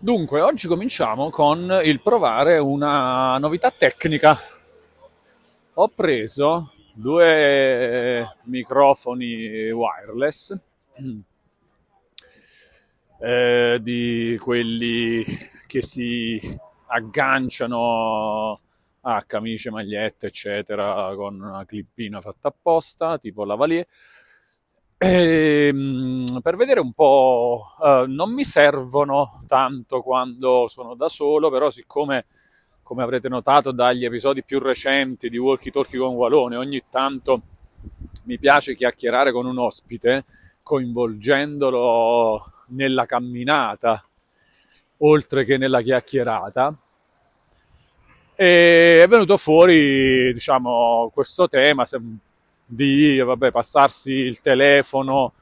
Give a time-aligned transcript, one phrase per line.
[0.00, 4.38] Dunque, oggi cominciamo con il provare una novità tecnica.
[5.74, 10.56] Ho preso due microfoni wireless
[13.20, 15.24] eh, di quelli
[15.66, 16.40] che si
[16.86, 18.60] agganciano
[19.00, 23.84] a camicie, magliette, eccetera, con una clippina fatta apposta, tipo lavalier
[24.98, 31.70] ehm, per vedere un po', uh, non mi servono tanto quando sono da solo, però
[31.70, 32.26] siccome,
[32.82, 37.42] come avrete notato dagli episodi più recenti di Walkie Talkie con Walone, ogni tanto
[38.24, 40.24] mi piace chiacchierare con un ospite,
[40.62, 44.04] coinvolgendolo nella camminata,
[44.98, 46.76] oltre che nella chiacchierata.
[48.34, 51.86] E è venuto fuori, diciamo, questo tema,
[52.70, 55.32] di vabbè, passarsi il telefono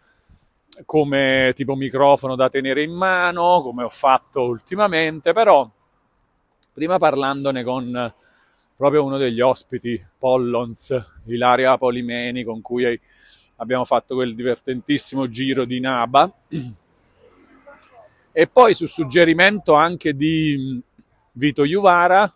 [0.85, 5.69] come tipo microfono da tenere in mano, come ho fatto ultimamente, però
[6.73, 8.15] prima parlandone con
[8.77, 13.01] proprio uno degli ospiti, Pollons, Ilaria Polimeni, con cui
[13.57, 16.31] abbiamo fatto quel divertentissimo giro di Naba,
[18.33, 20.79] e poi su suggerimento anche di
[21.33, 22.31] Vito Juvara,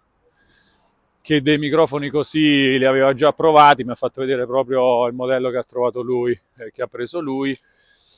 [1.22, 5.50] che dei microfoni così li aveva già provati, mi ha fatto vedere proprio il modello
[5.50, 7.56] che ha trovato lui, eh, che ha preso lui.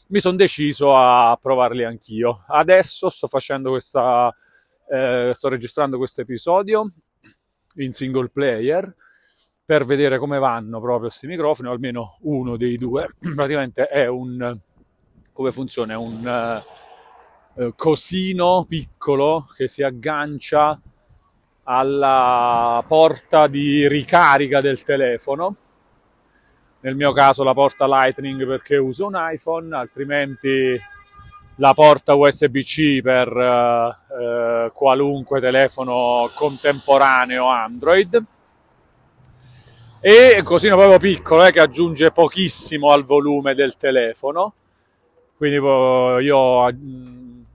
[0.09, 2.45] Mi sono deciso a provarli anch'io.
[2.47, 4.35] Adesso sto facendo questa,
[4.91, 6.91] eh, sto registrando questo episodio
[7.77, 8.95] in single player
[9.65, 13.09] per vedere come vanno proprio questi microfoni, o almeno uno dei due.
[13.35, 14.61] Praticamente è un
[15.33, 15.95] come funziona?
[15.95, 16.63] È un
[17.55, 20.79] uh, cosino piccolo che si aggancia
[21.65, 25.57] alla porta di ricarica del telefono.
[26.81, 30.81] Nel mio caso la porta Lightning perché uso un iPhone, altrimenti
[31.57, 38.25] la porta USB-C per eh, qualunque telefono contemporaneo Android.
[40.01, 44.55] E così proprio piccolo eh, che aggiunge pochissimo al volume del telefono.
[45.37, 46.65] Quindi io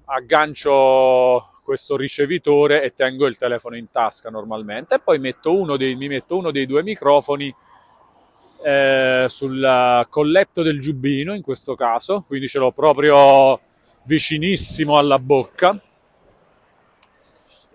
[0.05, 4.95] aggancio questo ricevitore e tengo il telefono in tasca normalmente.
[4.95, 7.53] E poi metto dei, mi metto uno dei due microfoni
[8.63, 13.59] eh, sul colletto del giubbino in questo caso, quindi ce l'ho proprio
[14.03, 15.77] vicinissimo alla bocca.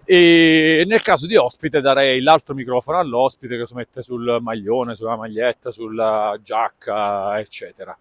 [0.06, 5.16] E nel caso di ospite darei l'altro microfono all'ospite che si mette sul maglione, sulla
[5.16, 7.94] maglietta, sulla giacca, eccetera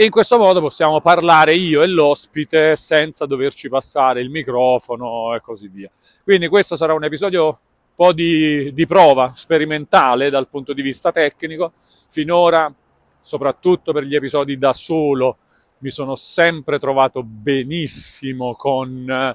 [0.00, 5.40] e in questo modo possiamo parlare io e l'ospite senza doverci passare il microfono e
[5.40, 5.90] così via.
[6.22, 7.56] Quindi questo sarà un episodio un
[7.96, 11.72] po' di, di prova sperimentale dal punto di vista tecnico.
[12.10, 12.72] Finora,
[13.20, 15.38] soprattutto per gli episodi da solo,
[15.78, 19.34] mi sono sempre trovato benissimo con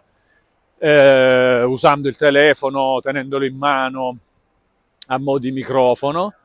[0.77, 4.17] eh, usando il telefono, tenendolo in mano
[5.07, 6.35] a mo' di microfono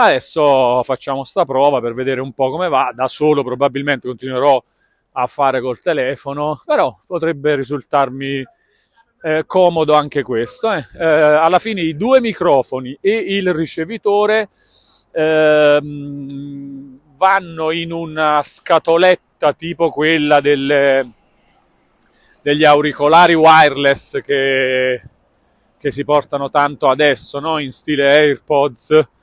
[0.00, 2.92] Adesso facciamo sta prova per vedere un po' come va.
[2.94, 4.62] Da solo probabilmente continuerò
[5.12, 8.46] a fare col telefono, però potrebbe risultarmi
[9.22, 10.72] eh, comodo anche questo.
[10.72, 10.86] Eh.
[10.96, 14.50] Eh, alla fine i due microfoni e il ricevitore
[15.10, 21.10] ehm, vanno in una scatoletta tipo quella delle,
[22.40, 25.02] degli auricolari wireless che,
[25.76, 27.58] che si portano tanto adesso, no?
[27.58, 29.16] in stile AirPods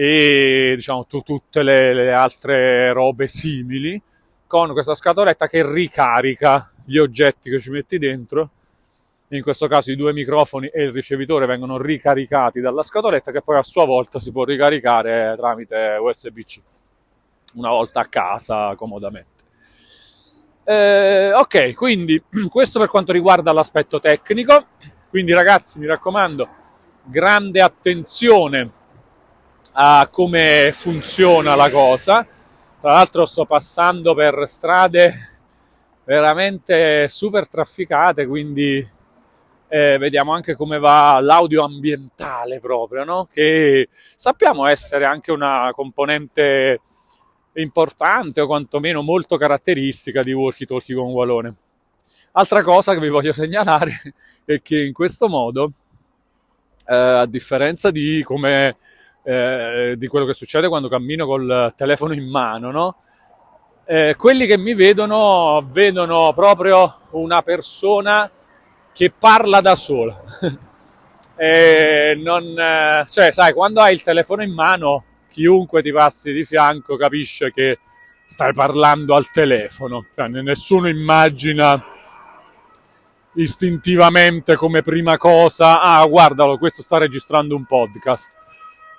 [0.00, 4.00] e diciamo tu, tutte le, le altre robe simili
[4.46, 8.50] con questa scatoletta che ricarica gli oggetti che ci metti dentro
[9.30, 13.58] in questo caso i due microfoni e il ricevitore vengono ricaricati dalla scatoletta che poi
[13.58, 16.60] a sua volta si può ricaricare tramite USB-C
[17.54, 19.42] una volta a casa comodamente.
[20.62, 24.64] Eh, ok, quindi questo per quanto riguarda l'aspetto tecnico.
[25.10, 26.48] Quindi ragazzi, mi raccomando,
[27.02, 28.76] grande attenzione
[29.80, 32.26] a come funziona la cosa.
[32.80, 35.36] Tra l'altro sto passando per strade
[36.04, 38.86] veramente super trafficate, quindi
[39.68, 43.28] eh, vediamo anche come va l'audio ambientale proprio, no?
[43.30, 46.80] che sappiamo essere anche una componente
[47.54, 51.54] importante o quantomeno molto caratteristica di Walkie Talkie con Walone.
[52.32, 54.14] Altra cosa che vi voglio segnalare
[54.44, 55.70] è che in questo modo,
[56.84, 58.76] eh, a differenza di come
[59.22, 62.96] eh, di quello che succede quando cammino col telefono in mano, no?
[63.84, 68.30] Eh, quelli che mi vedono vedono proprio una persona
[68.92, 70.20] che parla da sola.
[72.22, 76.96] non, eh, cioè, sai, quando hai il telefono in mano, chiunque ti passi di fianco
[76.96, 77.78] capisce che
[78.26, 80.06] stai parlando al telefono.
[80.14, 81.80] Cioè, nessuno immagina
[83.34, 88.36] istintivamente come prima cosa, ah guardalo, questo sta registrando un podcast.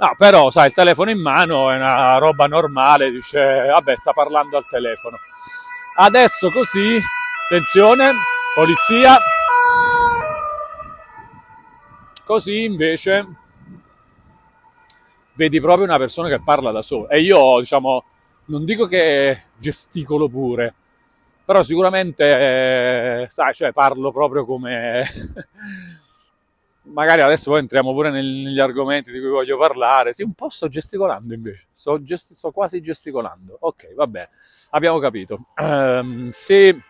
[0.01, 4.56] No, però, sai, il telefono in mano è una roba normale, dice, vabbè, sta parlando
[4.56, 5.18] al telefono.
[5.98, 6.98] Adesso così,
[7.44, 8.13] attenzione,
[8.56, 9.18] polizia.
[12.24, 13.28] Così invece
[15.34, 17.10] vedi proprio una persona che parla da sola.
[17.10, 18.06] E io, diciamo,
[18.45, 20.74] non dico che gesticolo pure,
[21.44, 25.04] però sicuramente, eh, sai, cioè parlo proprio come...
[26.91, 30.13] Magari adesso poi entriamo pure negli argomenti di cui voglio parlare.
[30.13, 33.57] Sì, un po' sto gesticolando invece, sto, gest- sto quasi gesticolando.
[33.62, 34.30] Ok, va bene,
[34.71, 35.47] abbiamo capito.
[35.57, 36.81] Um, se...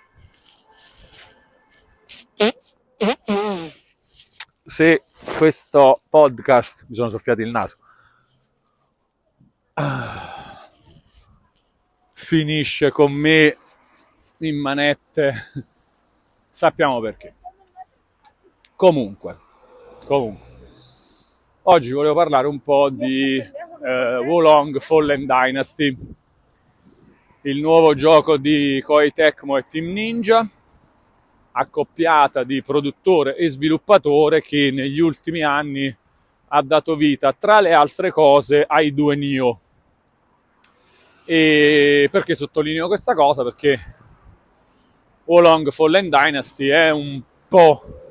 [4.66, 5.04] Se
[5.38, 6.86] questo podcast...
[6.88, 7.78] Mi sono soffiato il naso.
[12.14, 13.58] finisce con me
[14.38, 15.52] in manette,
[16.52, 17.34] sappiamo perché.
[18.76, 19.38] Comunque,
[20.10, 20.48] comunque,
[21.64, 25.96] oggi volevo parlare un po' di eh, Wulong Fallen Dynasty,
[27.44, 30.50] il nuovo gioco di Koei Tecmo e Team Ninja,
[31.52, 35.96] accoppiata di produttore e sviluppatore che negli ultimi anni
[36.48, 39.60] ha dato vita, tra le altre cose, ai due Nioh.
[41.24, 43.44] E perché sottolineo questa cosa?
[43.44, 43.80] Perché
[45.26, 48.09] Wolong Fallen Dynasty è un po'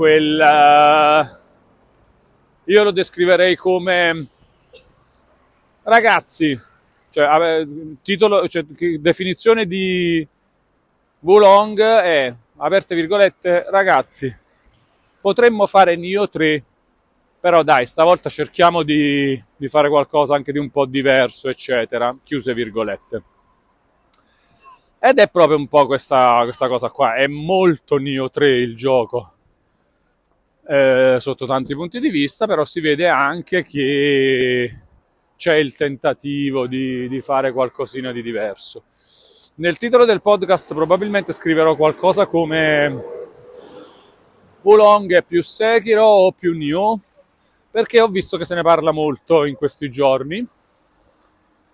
[0.00, 1.38] quel...
[2.64, 4.28] Io lo descriverei come
[5.82, 6.58] ragazzi,
[7.10, 7.66] cioè,
[8.00, 8.64] titolo, cioè,
[8.98, 10.26] definizione di
[11.20, 14.34] Wolong è, aperte virgolette, ragazzi,
[15.20, 16.64] potremmo fare Nio 3,
[17.38, 22.54] però dai, stavolta cerchiamo di, di fare qualcosa anche di un po' diverso, eccetera, chiuse
[22.54, 23.22] virgolette.
[24.98, 29.34] Ed è proprio un po' questa, questa cosa qua, è molto Nio 3 il gioco,
[30.66, 34.78] eh, sotto tanti punti di vista, però si vede anche che
[35.36, 38.84] c'è il tentativo di, di fare qualcosina di diverso.
[39.56, 42.92] Nel titolo del podcast probabilmente scriverò qualcosa come
[44.62, 47.00] Wulong è più Sekiro o più Nioh,
[47.70, 50.46] perché ho visto che se ne parla molto in questi giorni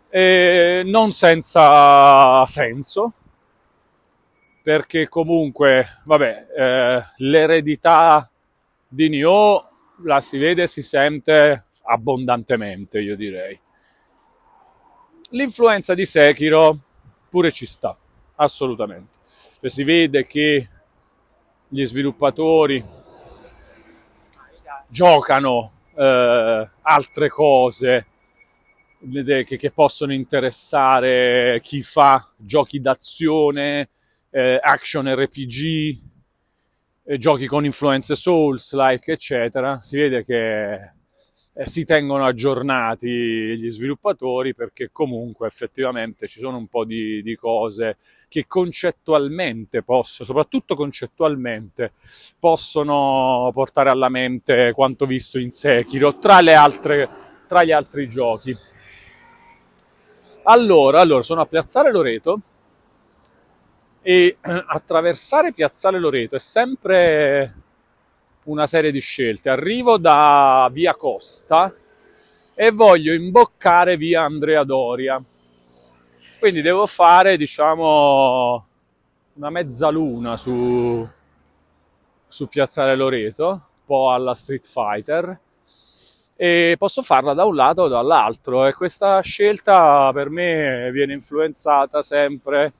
[0.08, 3.12] e non senza senso,
[4.62, 8.30] perché comunque, vabbè, eh, l'eredità
[8.88, 9.70] di Nioh
[10.02, 13.58] la si vede e si sente abbondantemente, io direi.
[15.30, 16.78] L'influenza di Sekiro
[17.28, 17.96] pure ci sta,
[18.36, 19.18] assolutamente.
[19.60, 20.68] Cioè, si vede che
[21.68, 22.84] gli sviluppatori
[24.88, 28.06] giocano eh, altre cose
[29.44, 33.90] che, che, possono interessare chi fa giochi d'azione,
[34.30, 35.98] eh, action RPG,
[37.18, 39.80] giochi con influenze Souls, like, eccetera.
[39.80, 40.72] Si vede che
[41.58, 47.34] eh, si tengono aggiornati gli sviluppatori perché comunque effettivamente ci sono un po' di, di
[47.34, 47.96] cose
[48.28, 51.92] che concettualmente possono, soprattutto concettualmente,
[52.38, 57.08] possono portare alla mente quanto visto in Sekiro tra, le altre,
[57.46, 58.54] tra gli altri giochi.
[60.44, 62.40] Allora, allora, sono a Piazzale Loreto
[64.06, 67.54] e eh, attraversare Piazzale Loreto è sempre
[68.44, 69.50] una serie di scelte.
[69.50, 71.74] Arrivo da via Costa
[72.54, 75.20] e voglio imboccare via Andrea Doria
[76.38, 78.66] quindi devo fare, diciamo,
[79.34, 81.08] una mezzaluna su,
[82.26, 85.40] su Piazzale Loreto, un po' alla Street Fighter,
[86.36, 88.66] e posso farla da un lato o dall'altro.
[88.66, 92.72] E questa scelta per me viene influenzata sempre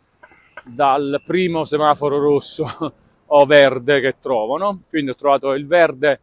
[0.67, 2.67] dal primo semaforo rosso
[3.27, 4.83] o verde che trovo, no?
[4.89, 6.21] Quindi ho trovato il verde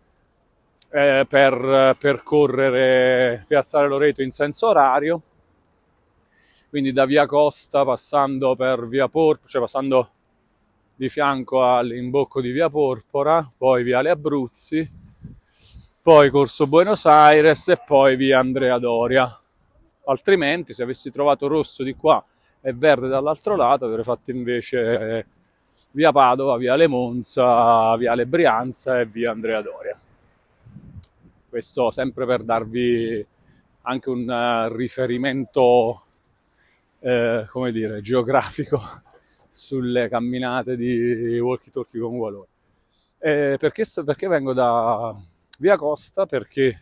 [0.89, 5.21] eh, per percorrere Piazzale Loreto in senso orario
[6.73, 10.09] quindi da via Costa passando per via Porpora, cioè passando
[10.95, 14.89] di fianco all'imbocco di via Porpora, poi viale Abruzzi,
[16.01, 19.39] poi Corso Buenos Aires e poi via Andrea Doria.
[20.05, 22.25] Altrimenti, se avessi trovato rosso di qua
[22.65, 25.25] e verde dall'altro lato, avrei fatto invece eh,
[25.91, 29.99] via Padova, via Le Monza, via Brianza e via Andrea Doria.
[31.49, 33.25] Questo sempre per darvi
[33.81, 36.03] anche un uh, riferimento
[36.99, 38.79] eh, come dire, geografico
[39.51, 42.47] sulle camminate di walkie talkie con Walone.
[43.19, 45.13] Eh, perché, perché vengo da
[45.59, 46.25] via Costa?
[46.25, 46.81] Perché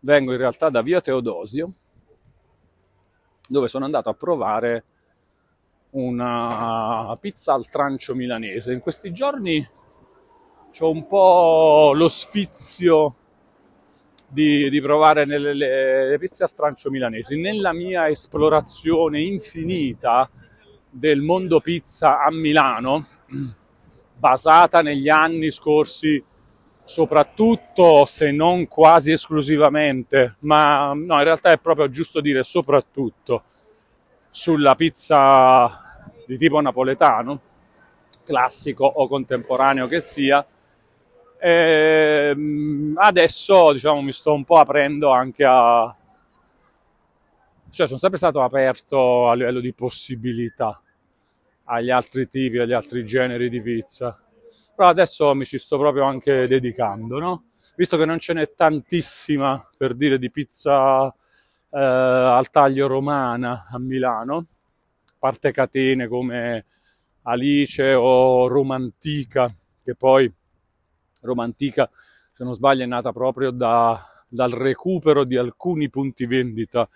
[0.00, 1.72] vengo in realtà da via Teodosio,
[3.50, 4.84] dove sono andato a provare
[5.90, 8.72] una pizza al trancio milanese.
[8.72, 9.68] In questi giorni
[10.78, 13.16] ho un po' lo sfizio
[14.28, 17.40] di, di provare nelle, le, le pizze al trancio milanesi.
[17.40, 20.30] Nella mia esplorazione infinita
[20.88, 23.04] del mondo pizza a Milano,
[24.16, 26.22] basata negli anni scorsi
[26.90, 33.44] soprattutto, se non quasi esclusivamente, ma no, in realtà è proprio giusto dire soprattutto
[34.28, 37.40] sulla pizza di tipo napoletano,
[38.24, 40.44] classico o contemporaneo che sia.
[41.38, 45.94] E ehm, adesso diciamo mi sto un po' aprendo anche a
[47.70, 50.82] cioè sono sempre stato aperto a livello di possibilità
[51.66, 54.20] agli altri tipi, agli altri generi di pizza
[54.80, 57.50] però adesso mi ci sto proprio anche dedicando, no?
[57.76, 61.14] Visto che non ce n'è tantissima, per dire, di pizza
[61.70, 64.46] eh, al taglio romana a Milano,
[65.18, 66.64] parte catene come
[67.24, 70.32] Alice o Romantica, che poi
[71.20, 71.90] Romantica,
[72.30, 76.88] se non sbaglio, è nata proprio da, dal recupero di alcuni punti vendita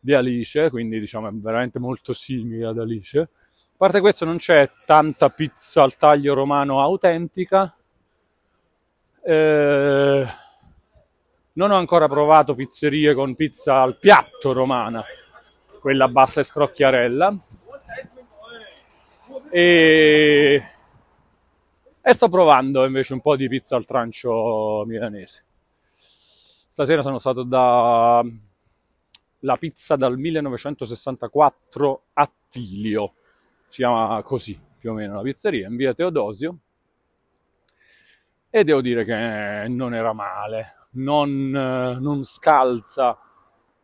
[0.00, 3.28] di Alice, quindi diciamo è veramente molto simile ad Alice
[3.76, 7.76] a parte questo non c'è tanta pizza al taglio romano autentica.
[9.22, 10.26] Eh,
[11.52, 15.04] non ho ancora provato pizzerie con pizza al piatto romana,
[15.78, 17.38] quella bassa e scrocchiarella.
[19.50, 20.62] E,
[22.00, 25.44] e sto provando invece un po' di pizza al trancio milanese.
[25.86, 28.24] Stasera sono stato da
[29.40, 33.12] la pizza dal 1964 Attilio
[33.76, 36.58] si chiama così più o meno la pizzeria, in via Teodosio,
[38.48, 43.18] e devo dire che non era male, non, non scalza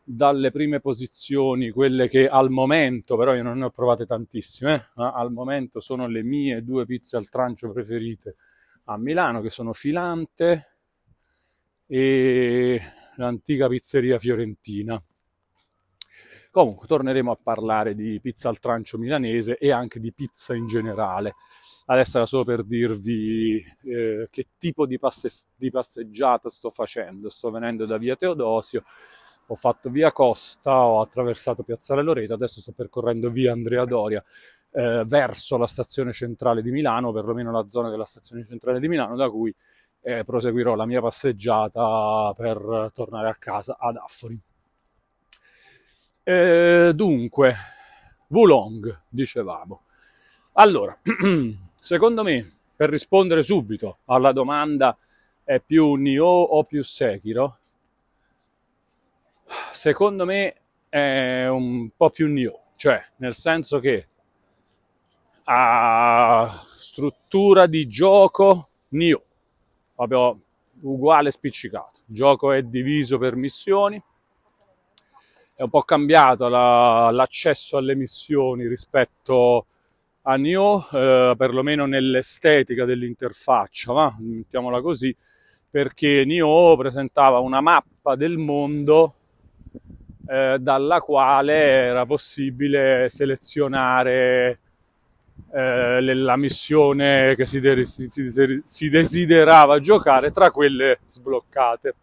[0.03, 5.11] dalle prime posizioni, quelle che al momento, però io non ne ho provate tantissime, eh,
[5.15, 8.37] al momento sono le mie due pizze al trancio preferite
[8.85, 10.77] a Milano, che sono Filante
[11.87, 12.81] e
[13.17, 14.99] l'antica pizzeria fiorentina.
[16.53, 21.37] Comunque torneremo a parlare di pizza al trancio milanese e anche di pizza in generale.
[21.87, 27.31] Adesso era solo per dirvi eh, che tipo di, passe- di passeggiata sto facendo.
[27.31, 28.85] Sto venendo da via Teodosio,
[29.47, 34.23] ho fatto via Costa, ho attraversato Piazzale Loreto, adesso sto percorrendo via Andrea Doria
[34.73, 39.17] eh, verso la stazione centrale di Milano, perlomeno la zona della stazione centrale di Milano,
[39.17, 39.55] da cui
[40.03, 44.39] eh, proseguirò la mia passeggiata per tornare a casa ad Affori.
[46.25, 47.55] Eh, dunque,
[48.29, 49.83] Wulong, dicevamo.
[50.53, 50.97] Allora,
[51.75, 54.97] secondo me, per rispondere subito alla domanda
[55.43, 57.59] è più Nioh o più Sekiro,
[59.73, 60.55] secondo me
[60.89, 64.07] è un po' più Nioh, cioè nel senso che
[65.45, 69.25] a struttura di gioco Nioh,
[69.97, 70.39] proprio
[70.83, 72.01] uguale spiccicato.
[72.07, 74.01] Il gioco è diviso per missioni,
[75.63, 79.67] è un po' cambiato la, l'accesso alle missioni rispetto
[80.23, 85.15] a Nioh, eh, perlomeno nell'estetica dell'interfaccia, ma mettiamola così,
[85.71, 89.15] perché Nioh presentava una mappa del mondo
[90.27, 94.59] eh, dalla quale era possibile selezionare
[95.53, 101.95] eh, la missione che si, de- si, si, si desiderava giocare tra quelle sbloccate.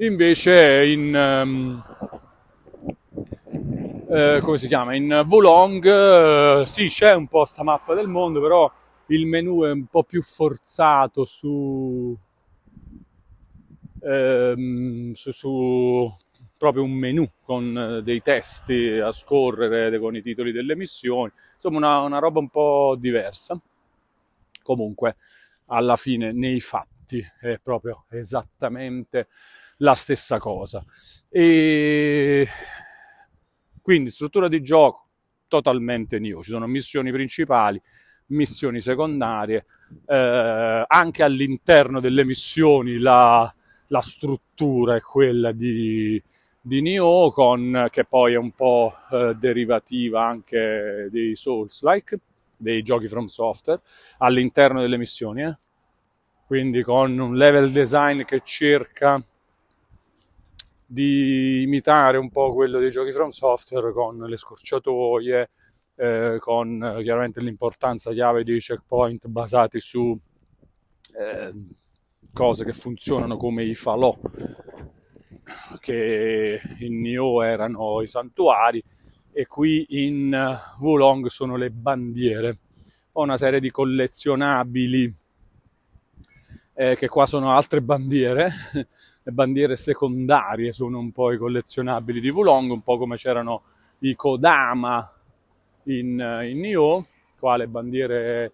[0.00, 1.14] Invece in...
[1.14, 1.84] Um,
[4.08, 4.94] eh, come si chiama?
[4.94, 8.70] In Volong eh, sì, c'è un po' sta mappa del mondo, però
[9.08, 12.16] il menu è un po' più forzato su,
[14.02, 16.16] ehm, su, su
[16.56, 21.76] proprio un menu con eh, dei testi a scorrere con i titoli delle missioni, insomma
[21.76, 23.60] una, una roba un po' diversa.
[24.62, 25.16] Comunque,
[25.66, 29.28] alla fine, nei fatti, è proprio esattamente
[29.80, 30.82] la stessa cosa.
[31.28, 32.48] E
[33.82, 35.08] quindi struttura di gioco
[35.48, 37.80] totalmente new, ci sono missioni principali,
[38.26, 39.66] missioni secondarie,
[40.06, 43.52] eh, anche all'interno delle missioni la,
[43.88, 46.22] la struttura è quella di,
[46.60, 52.18] di Nioh, con, che poi è un po' eh, derivativa anche dei Souls-like,
[52.56, 53.80] dei giochi from software,
[54.18, 55.58] all'interno delle missioni, eh?
[56.46, 59.20] quindi con un level design che cerca
[60.92, 65.50] di imitare un po' quello dei giochi from software con le scorciatoie,
[65.94, 70.18] eh, con eh, chiaramente l'importanza chiave dei checkpoint basati su
[71.16, 71.52] eh,
[72.32, 74.18] cose che funzionano come i falò,
[75.78, 78.82] che in Nioh erano i santuari,
[79.32, 82.58] e qui in uh, Wulong sono le bandiere.
[83.12, 85.14] Ho una serie di collezionabili
[86.74, 88.50] eh, che qua sono altre bandiere,
[89.22, 93.62] bandiere secondarie sono un po' i collezionabili di Wulong, un po' come c'erano
[94.00, 95.12] i Kodama
[95.84, 97.06] in, uh, in Nioh,
[97.38, 98.52] qua le bandiere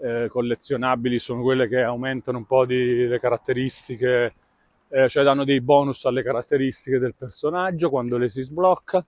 [0.00, 4.34] eh, collezionabili sono quelle che aumentano un po' di, le caratteristiche,
[4.88, 9.04] eh, cioè danno dei bonus alle caratteristiche del personaggio quando le si sblocca.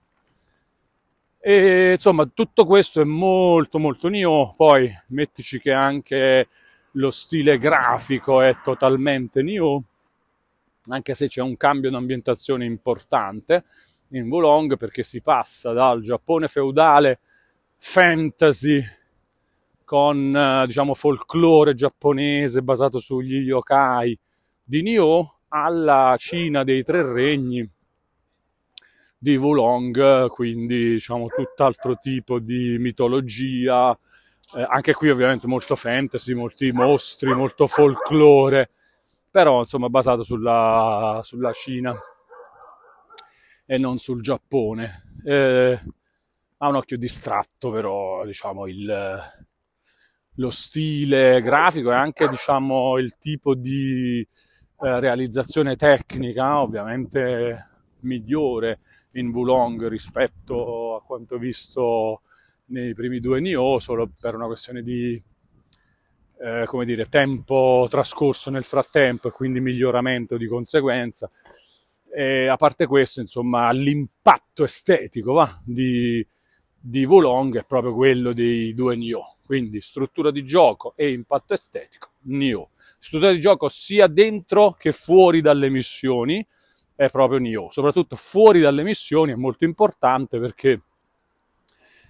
[1.45, 6.47] E insomma, tutto questo è molto molto Nioh, poi mettici che anche
[6.91, 9.83] lo stile grafico è totalmente Nioh,
[10.87, 13.63] anche se c'è un cambio di ambientazione importante
[14.09, 17.19] in Wulong perché si passa dal Giappone feudale
[17.77, 18.83] fantasy
[19.83, 24.17] con eh, diciamo folklore giapponese basato sugli yokai
[24.63, 27.69] di Nioh alla Cina dei tre regni
[29.23, 33.97] di Wulong, quindi diciamo tutt'altro tipo di mitologia,
[34.57, 38.71] eh, anche qui ovviamente molto fantasy, molti mostri, molto folklore,
[39.33, 41.91] però insomma basato sulla, sulla Cina
[43.65, 45.15] e non sul Giappone.
[45.25, 45.79] Eh,
[46.57, 49.21] ha un occhio distratto però diciamo il,
[50.35, 57.69] lo stile grafico e anche diciamo il tipo di eh, realizzazione tecnica ovviamente
[58.01, 58.81] migliore
[59.13, 62.21] in Wulong rispetto a quanto visto
[62.65, 65.19] nei primi due Nioh, solo per una questione di
[66.43, 71.31] eh, come dire, tempo trascorso nel frattempo e quindi miglioramento di conseguenza.
[72.13, 76.25] E a parte questo, insomma, l'impatto estetico va, di,
[76.77, 79.37] di Wulong è proprio quello dei due Nioh.
[79.45, 82.71] Quindi struttura di gioco e impatto estetico, Nioh.
[82.99, 86.45] Struttura di gioco sia dentro che fuori dalle missioni,
[86.93, 87.69] è proprio Nioh.
[87.71, 90.81] Soprattutto fuori dalle missioni è molto importante perché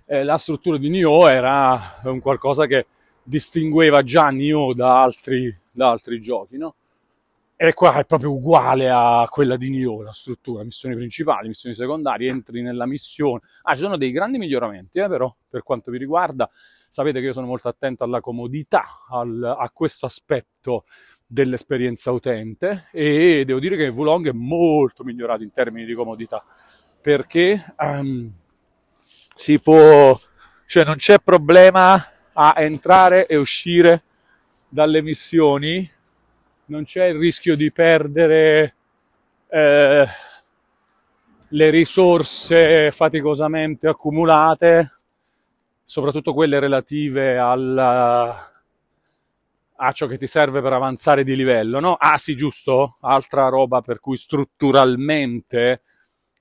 [0.07, 2.87] eh, la struttura di Nioh era un qualcosa che
[3.23, 6.75] distingueva già Nioh da altri, da altri giochi, no?
[7.55, 12.29] E qua è proprio uguale a quella di Nioh, la struttura, missioni principali, missioni secondarie,
[12.29, 13.41] entri nella missione.
[13.61, 16.49] Ah, ci sono dei grandi miglioramenti, eh, però, per quanto vi riguarda.
[16.89, 20.83] Sapete che io sono molto attento alla comodità, al, a questo aspetto
[21.25, 26.45] dell'esperienza utente e devo dire che Wulong è molto migliorato in termini di comodità
[27.01, 28.31] perché um,
[29.35, 30.17] si può,
[30.67, 34.03] cioè non c'è problema a entrare e uscire
[34.67, 35.89] dalle missioni,
[36.65, 38.75] non c'è il rischio di perdere
[39.47, 40.05] eh,
[41.47, 44.93] le risorse faticosamente accumulate,
[45.83, 48.47] soprattutto quelle relative alla
[49.75, 51.95] a ciò che ti serve per avanzare di livello, no?
[51.95, 52.97] Ah sì, giusto?
[53.01, 55.81] Altra roba per cui strutturalmente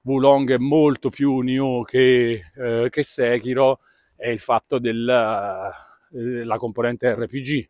[0.03, 3.81] Wulong è molto più Nioh che, eh, che Sekiro
[4.23, 5.75] è il fatto della
[6.13, 7.69] eh, componente RPG,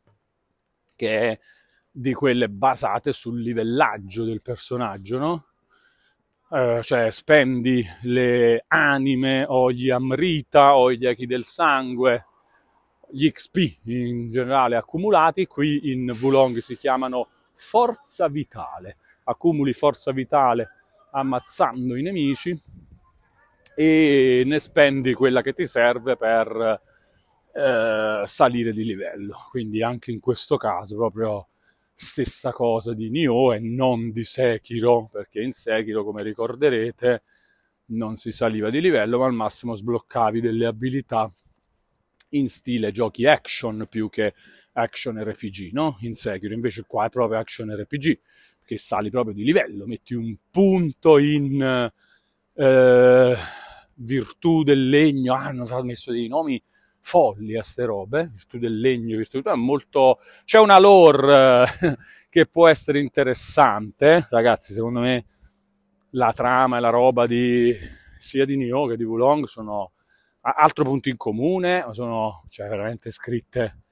[0.95, 1.39] che è
[1.91, 5.47] di quelle basate sul livellaggio del personaggio, no?
[6.49, 12.27] Uh, cioè spendi le anime o gli Amrita o gli Echi del Sangue
[13.09, 20.69] gli XP in generale accumulati, qui in Wulong si chiamano forza vitale, accumuli forza vitale
[21.13, 22.61] ammazzando i nemici
[23.83, 26.81] e ne spendi quella che ti serve per
[27.53, 29.47] eh, salire di livello.
[29.51, 31.49] Quindi anche in questo caso proprio
[31.93, 37.23] stessa cosa di Nioh e non di Sekiro, perché in Sekiro, come ricorderete,
[37.87, 41.31] non si saliva di livello, ma al massimo sbloccavi delle abilità
[42.31, 44.33] in stile giochi action più che
[44.75, 45.97] action RPG, no?
[46.01, 48.19] In Sekiro, invece qua è proprio action RPG,
[48.65, 51.91] che sali proprio di livello, metti un punto in
[52.55, 53.37] eh,
[54.03, 56.63] virtù del legno, ah, hanno messo dei nomi
[57.01, 60.21] folli a ste robe, virtù del legno, virtù è molto...
[60.45, 61.99] c'è una lore eh,
[62.31, 65.25] che può essere interessante, ragazzi, secondo me
[66.11, 67.75] la trama e la roba di
[68.19, 69.93] sia di Nioh che di Wulong sono
[70.43, 73.83] altro punto in comune, sono cioè, veramente scritte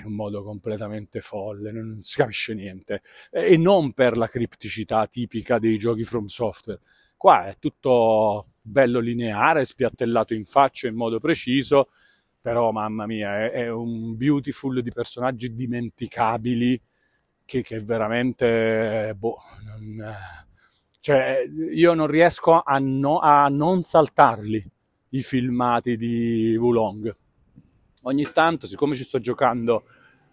[0.00, 3.02] in un modo completamente folle, non si capisce niente.
[3.30, 6.80] E non per la cripticità tipica dei giochi from software.
[7.16, 11.88] Qua è tutto bello lineare, spiattellato in faccia in modo preciso,
[12.40, 16.80] però mamma mia, è, è un beautiful di personaggi dimenticabili
[17.44, 20.16] che, che veramente, boh, non,
[21.00, 24.70] cioè, io non riesco a, no, a non saltarli
[25.10, 27.16] i filmati di Wulong.
[28.02, 29.84] Ogni tanto, siccome ci sto giocando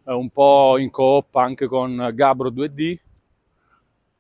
[0.05, 2.97] eh, un po' in coop anche con Gabro 2D,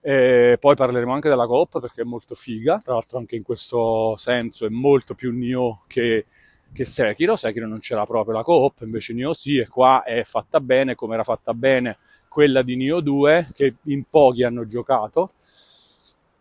[0.07, 4.15] E poi parleremo anche della coop perché è molto figa, tra l'altro anche in questo
[4.17, 6.27] senso è molto più Nioh che,
[6.71, 10.59] che Sekiro, Sekiro non c'era proprio la coop, invece Nioh sì e qua è fatta
[10.59, 11.97] bene come era fatta bene
[12.29, 15.31] quella di Nioh 2 che in pochi hanno giocato.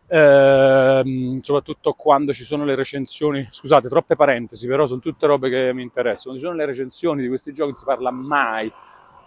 [0.09, 5.73] Ehm, soprattutto quando ci sono le recensioni, scusate, troppe parentesi, però sono tutte robe che
[5.73, 6.35] mi interessano.
[6.35, 8.71] Quando ci sono le recensioni di questi giochi non si parla mai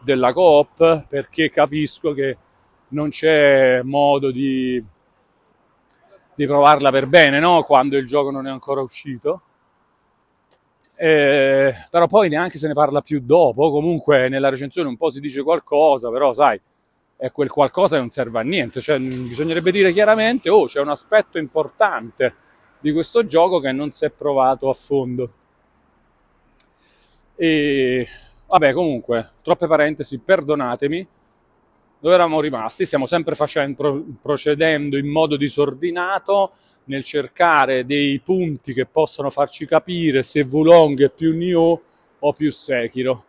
[0.00, 2.36] della coop perché capisco che
[2.88, 4.82] non c'è modo di,
[6.34, 7.62] di provarla per bene, no?
[7.62, 9.42] Quando il gioco non è ancora uscito.
[10.96, 15.20] Eh, però poi neanche se ne parla più dopo, comunque nella recensione un po' si
[15.20, 16.60] dice qualcosa, però sai,
[17.16, 20.88] è quel qualcosa che non serve a niente, cioè bisognerebbe dire chiaramente, oh c'è un
[20.88, 22.34] aspetto importante
[22.80, 25.32] di questo gioco che non si è provato a fondo.
[27.36, 28.08] E
[28.48, 31.06] vabbè, comunque, troppe parentesi, perdonatemi,
[32.00, 32.84] dove eravamo rimasti?
[32.84, 36.52] Stiamo sempre facendo, procedendo in modo disordinato
[36.84, 41.82] nel cercare dei punti che possano farci capire se Wulong è più Nioh
[42.18, 43.24] o più Sekiro.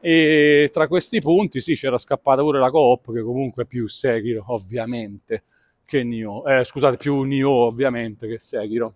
[0.00, 4.44] E tra questi punti, sì, c'era scappata pure la coop, che comunque è più Sekiro,
[4.48, 5.44] ovviamente,
[5.84, 6.44] che Nioh.
[6.46, 8.94] Eh, scusate, più Nioh, ovviamente, che Sekiro.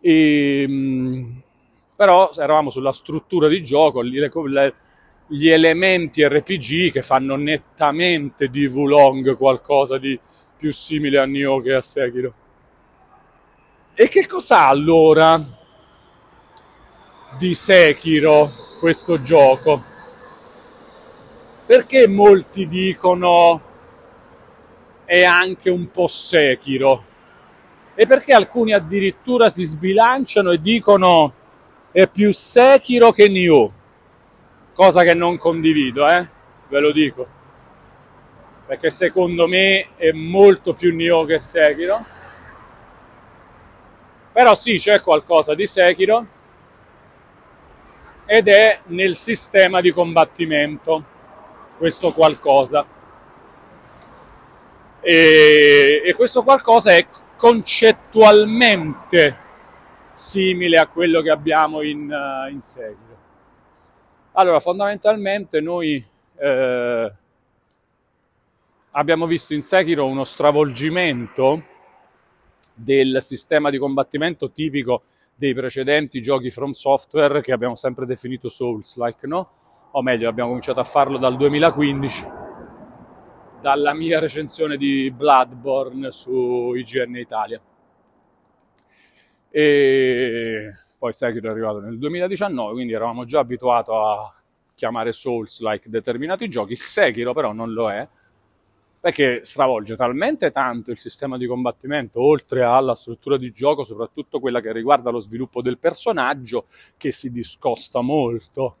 [0.00, 1.42] E, ehm,
[1.96, 4.74] però eravamo sulla struttura di gioco, le, le,
[5.26, 10.18] gli elementi RPG che fanno nettamente di Wulong qualcosa di
[10.56, 12.34] più simile a Nioh che a Sekiro.
[13.94, 15.42] E che cos'ha allora
[17.38, 19.82] di Sekiro questo gioco?
[21.66, 23.62] Perché molti dicono
[25.04, 27.04] è anche un po' Sekiro?
[27.94, 31.32] E perché alcuni addirittura si sbilanciano e dicono
[31.92, 33.72] è più Sekiro che Nioh?
[34.74, 36.26] Cosa che non condivido, eh?
[36.68, 37.26] ve lo dico,
[38.66, 42.04] perché secondo me è molto più Nioh che Sekiro,
[44.32, 46.26] però sì c'è qualcosa di Sekiro
[48.26, 51.04] ed è nel sistema di combattimento
[51.78, 52.84] questo qualcosa.
[55.00, 57.06] E, e questo qualcosa è
[57.36, 59.42] concettualmente
[60.14, 63.03] simile a quello che abbiamo in, uh, in Sekiro.
[64.36, 66.04] Allora, fondamentalmente noi
[66.36, 67.12] eh,
[68.90, 71.62] abbiamo visto in Sekiro uno stravolgimento
[72.74, 75.02] del sistema di combattimento tipico
[75.36, 79.50] dei precedenti giochi From Software che abbiamo sempre definito Souls-like, no?
[79.92, 82.26] O meglio, abbiamo cominciato a farlo dal 2015,
[83.60, 87.60] dalla mia recensione di Bloodborne su IGN Italia.
[89.48, 94.30] E poi Sekiro è arrivato nel 2019, quindi eravamo già abituati a
[94.74, 98.08] chiamare Souls-like determinati giochi, Sekiro però non lo è,
[99.00, 104.60] perché stravolge talmente tanto il sistema di combattimento, oltre alla struttura di gioco, soprattutto quella
[104.60, 106.64] che riguarda lo sviluppo del personaggio,
[106.96, 108.76] che si discosta molto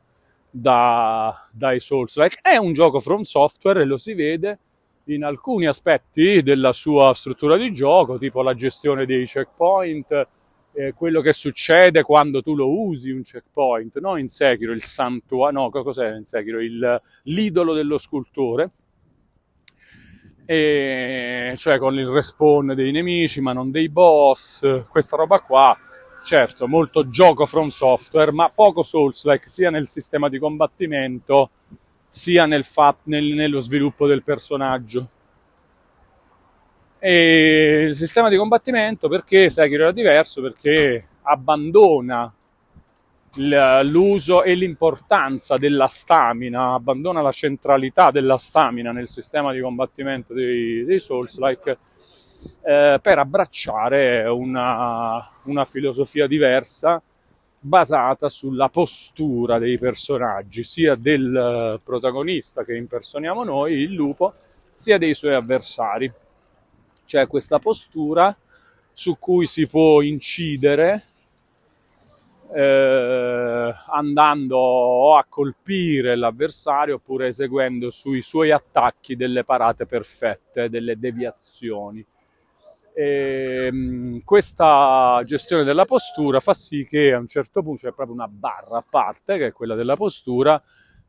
[0.50, 2.38] da, dai Souls-like.
[2.40, 4.58] È un gioco from software e lo si vede
[5.08, 10.26] in alcuni aspetti della sua struttura di gioco, tipo la gestione dei checkpoint,
[10.74, 15.60] eh, quello che succede quando tu lo usi un checkpoint, no in Sekiro il santuario,
[15.60, 16.60] no cos'è in Sekiro?
[16.60, 18.70] Il, l'idolo dello scultore,
[20.44, 25.76] e, cioè con il respawn dei nemici ma non dei boss, questa roba qua,
[26.24, 31.50] certo molto gioco from software ma poco Souls-like sia nel sistema di combattimento
[32.08, 35.08] sia nel fat, nel, nello sviluppo del personaggio.
[37.06, 40.40] E il sistema di combattimento perché Sekiro era diverso?
[40.40, 42.32] Perché abbandona
[43.82, 50.82] l'uso e l'importanza della stamina, abbandona la centralità della stamina nel sistema di combattimento dei,
[50.86, 51.76] dei Souls-like
[52.62, 57.02] eh, per abbracciare una, una filosofia diversa
[57.60, 64.32] basata sulla postura dei personaggi, sia del protagonista che impersoniamo noi, il lupo,
[64.74, 66.10] sia dei suoi avversari
[67.04, 68.36] c'è questa postura
[68.92, 71.04] su cui si può incidere
[72.54, 82.04] eh, andando a colpire l'avversario oppure eseguendo sui suoi attacchi delle parate perfette, delle deviazioni.
[82.94, 88.14] E, ehm, questa gestione della postura fa sì che a un certo punto c'è proprio
[88.14, 90.62] una barra a parte, che è quella della postura,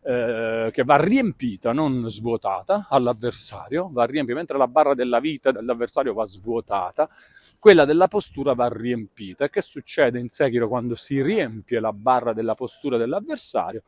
[0.07, 6.13] eh, che va riempita, non svuotata, all'avversario, va riempita, mentre la barra della vita dell'avversario
[6.13, 7.09] va svuotata,
[7.57, 9.45] quella della postura va riempita.
[9.45, 13.81] E che succede in Sekiro quando si riempie la barra della postura dell'avversario?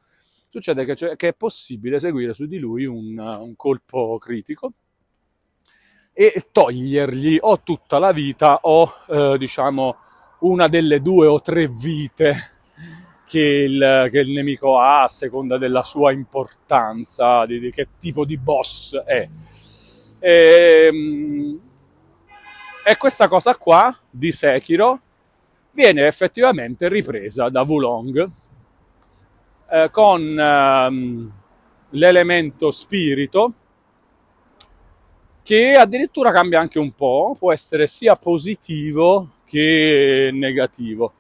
[0.48, 4.74] Succede che, che è possibile eseguire su di lui un, un colpo critico
[6.14, 9.98] e togliergli o tutta la vita o eh, diciamo
[10.40, 12.57] una delle due o tre vite
[13.28, 18.24] che il, che il, nemico ha a seconda della sua importanza, di, di che tipo
[18.24, 19.28] di boss è.
[20.20, 21.60] E, ehm,
[22.86, 25.02] e questa cosa qua di Sekiro
[25.72, 28.32] viene effettivamente ripresa da Wulong
[29.70, 31.32] eh, con ehm,
[31.90, 33.54] l'elemento spirito
[35.44, 41.14] che addirittura cambia anche un po', può essere sia positivo che negativo,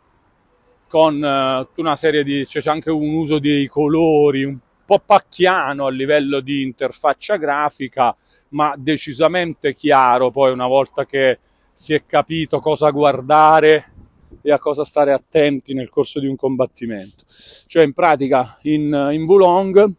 [0.87, 5.89] con eh, una serie di, c'è anche un uso dei colori un po' pacchiano a
[5.89, 8.15] livello di interfaccia grafica,
[8.49, 11.39] ma decisamente chiaro poi una volta che
[11.73, 13.91] si è capito cosa guardare
[14.41, 17.25] e a cosa stare attenti nel corso di un combattimento.
[17.67, 19.93] Cioè in pratica in, in Wulong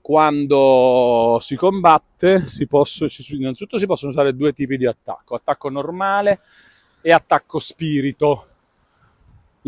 [0.00, 6.40] quando si combatte, si possono, innanzitutto si possono usare due tipi di attacco, attacco normale
[7.02, 8.47] e attacco spirito.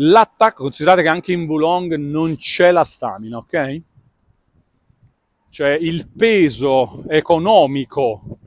[0.03, 3.81] L'attacco, considerate che anche in Wulong non c'è la stamina, ok?
[5.49, 8.39] Cioè il peso economico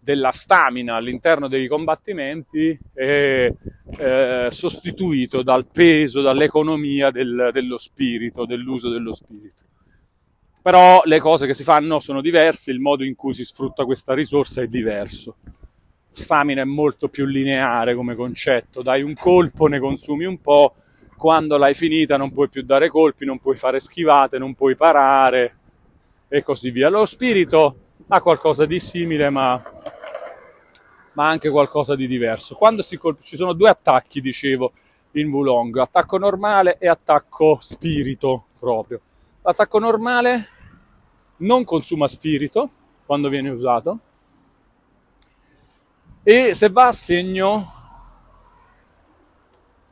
[0.00, 3.52] della stamina all'interno dei combattimenti è
[3.98, 9.64] eh, sostituito dal peso, dall'economia del, dello spirito, dell'uso dello spirito
[10.66, 14.14] però le cose che si fanno sono diverse, il modo in cui si sfrutta questa
[14.14, 15.36] risorsa è diverso.
[16.10, 20.74] Famine è molto più lineare come concetto, dai un colpo, ne consumi un po',
[21.16, 25.56] quando l'hai finita non puoi più dare colpi, non puoi fare schivate, non puoi parare
[26.28, 26.88] e così via.
[26.88, 27.76] Lo spirito
[28.08, 29.60] ha qualcosa di simile ma,
[31.14, 32.54] ma anche qualcosa di diverso.
[32.54, 34.72] Quando si colp- ci sono due attacchi, dicevo,
[35.12, 39.00] in Wulong, attacco normale e attacco spirito proprio.
[39.42, 40.48] L'attacco normale
[41.38, 42.70] non consuma spirito
[43.06, 43.98] quando viene usato
[46.22, 47.72] e se va a segno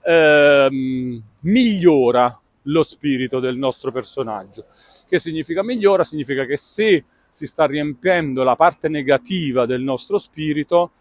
[0.04, 4.66] ehm, migliora lo spirito del nostro personaggio.
[5.08, 6.04] Che significa migliora?
[6.04, 10.92] Significa che se si sta riempiendo la parte negativa del nostro spirito,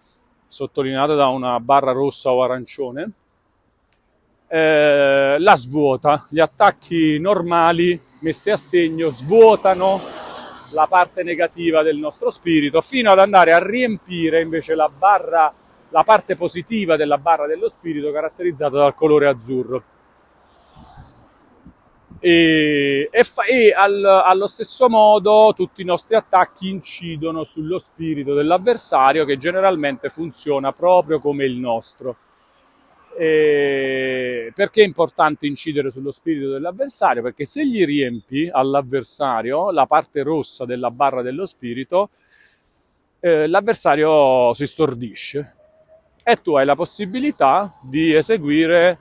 [0.48, 3.12] sottolineata da una barra rossa o arancione,
[4.48, 6.28] eh, la svuota.
[6.30, 10.00] Gli attacchi normali messi a segno svuotano
[10.74, 15.54] la parte negativa del nostro spirito, fino ad andare a riempire invece la barra,
[15.94, 19.84] la parte positiva della barra dello spirito caratterizzata dal colore azzurro.
[22.20, 28.34] E, e, fa, e al, allo stesso modo tutti i nostri attacchi incidono sullo spirito
[28.34, 32.18] dell'avversario che generalmente funziona proprio come il nostro.
[33.16, 37.22] E perché è importante incidere sullo spirito dell'avversario?
[37.22, 42.10] Perché se gli riempi all'avversario la parte rossa della barra dello spirito,
[43.20, 45.58] eh, l'avversario si stordisce
[46.24, 48.98] e tu hai la possibilità di eseguire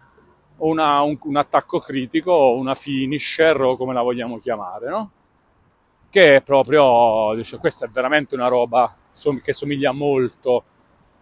[0.59, 5.11] una, un, un, attacco critico una finisher o come la vogliamo chiamare, no?
[6.11, 8.95] Che è proprio, dice, questa è veramente una roba
[9.43, 10.65] che somiglia molto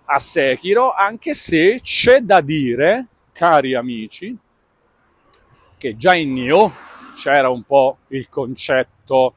[0.06, 4.36] a Sekiro, anche se c'è da dire, cari amici,
[5.78, 6.72] che già in Nioh
[7.14, 9.34] c'era un po' il concetto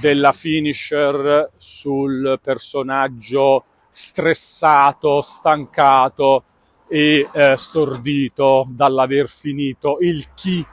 [0.00, 6.44] della finisher sul personaggio stressato, stancato
[6.88, 10.64] e eh, stordito dall'aver finito il chi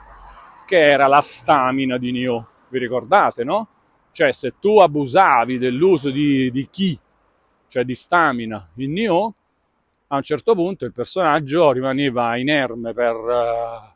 [0.66, 2.46] che era la stamina di Nioh.
[2.68, 3.68] Vi ricordate, no?
[4.12, 6.98] Cioè, se tu abusavi dell'uso di, di chi
[7.68, 9.34] cioè di stamina in Nioh,
[10.08, 13.92] a un certo punto il personaggio rimaneva inerme per uh,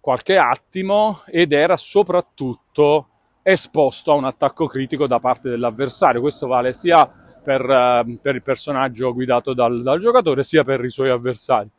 [0.00, 3.08] qualche attimo ed era soprattutto
[3.52, 6.20] esposto a un attacco critico da parte dell'avversario.
[6.20, 7.10] Questo vale sia
[7.42, 11.70] per, uh, per il personaggio guidato dal, dal giocatore sia per i suoi avversari.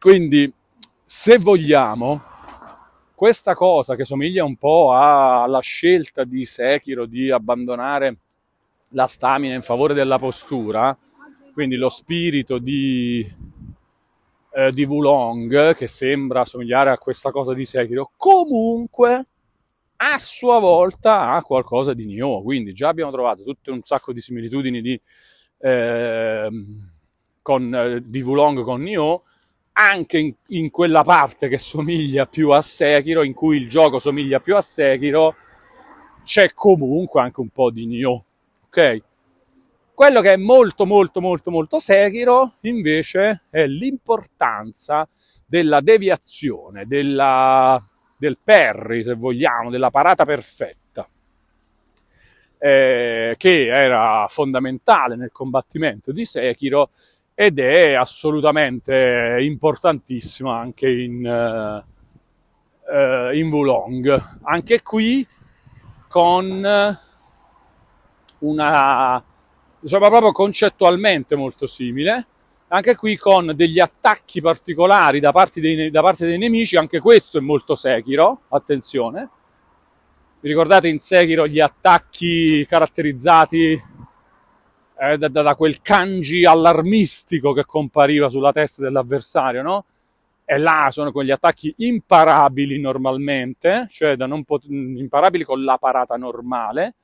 [0.00, 0.50] Quindi,
[1.04, 2.22] se vogliamo,
[3.14, 8.16] questa cosa che somiglia un po' alla scelta di Sekiro di abbandonare
[8.90, 10.96] la stamina in favore della postura,
[11.52, 13.30] quindi lo spirito di,
[14.52, 19.26] eh, di Wulong, che sembra somigliare a questa cosa di Sekiro, comunque
[20.00, 24.20] a sua volta ha qualcosa di Nioh, quindi già abbiamo trovato tutto un sacco di
[24.20, 25.00] similitudini di,
[25.58, 26.48] eh,
[27.42, 29.22] con, di Wulong con Nioh,
[29.72, 34.40] anche in, in, quella parte che somiglia più a Sekiro, in cui il gioco somiglia
[34.40, 35.34] più a Sekiro,
[36.24, 38.24] c'è comunque anche un po' di Nioh
[38.68, 39.02] ok?
[39.94, 45.08] Quello che è molto molto molto molto Sekiro invece è l'importanza
[45.44, 47.82] della deviazione, della,
[48.18, 51.08] del perry se vogliamo, della parata perfetta.
[52.58, 56.90] eh, che era fondamentale nel combattimento di Sekiro
[57.34, 64.38] ed è assolutamente importantissimo anche in, uh, uh, in Wulong.
[64.42, 65.24] Anche qui
[66.08, 66.96] con
[68.40, 69.24] una,
[69.78, 72.26] diciamo proprio concettualmente molto simile,
[72.68, 77.38] anche qui con degli attacchi particolari da parte dei, da parte dei nemici, anche questo
[77.38, 79.28] è molto Sekiro, attenzione.
[80.40, 83.82] Vi ricordate in Sekiro gli attacchi caratterizzati
[85.00, 89.84] eh, da, da, quel kanji allarmistico che compariva sulla testa dell'avversario, no?
[90.44, 96.16] E là sono quegli attacchi imparabili normalmente, cioè da non pot- imparabili con la parata
[96.16, 96.94] normale,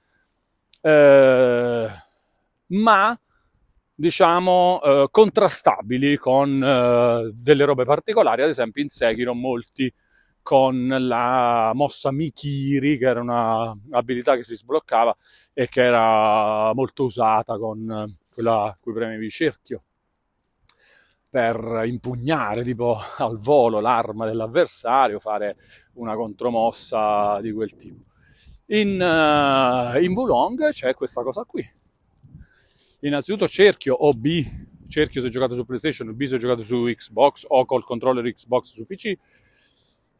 [0.81, 1.89] eh,
[2.67, 3.19] ma
[3.95, 9.93] diciamo eh, contrastabili con eh, delle robe particolari, ad esempio in Sekiro molti
[10.43, 15.17] con la mossa Mikiri, che era un'abilità che si sbloccava
[15.55, 19.85] e che era molto usata con quella cui premevi cerchio
[21.35, 25.57] per impugnare tipo al volo l'arma dell'avversario, fare
[25.95, 28.05] una contromossa di quel tipo.
[28.67, 31.69] In, uh, in Wulong c'è questa cosa qui.
[33.05, 34.43] Innanzitutto cerchio o B,
[34.89, 38.87] cerchio se giocato su PlayStation, B se giocato su Xbox o col controller Xbox su
[38.87, 39.13] PC.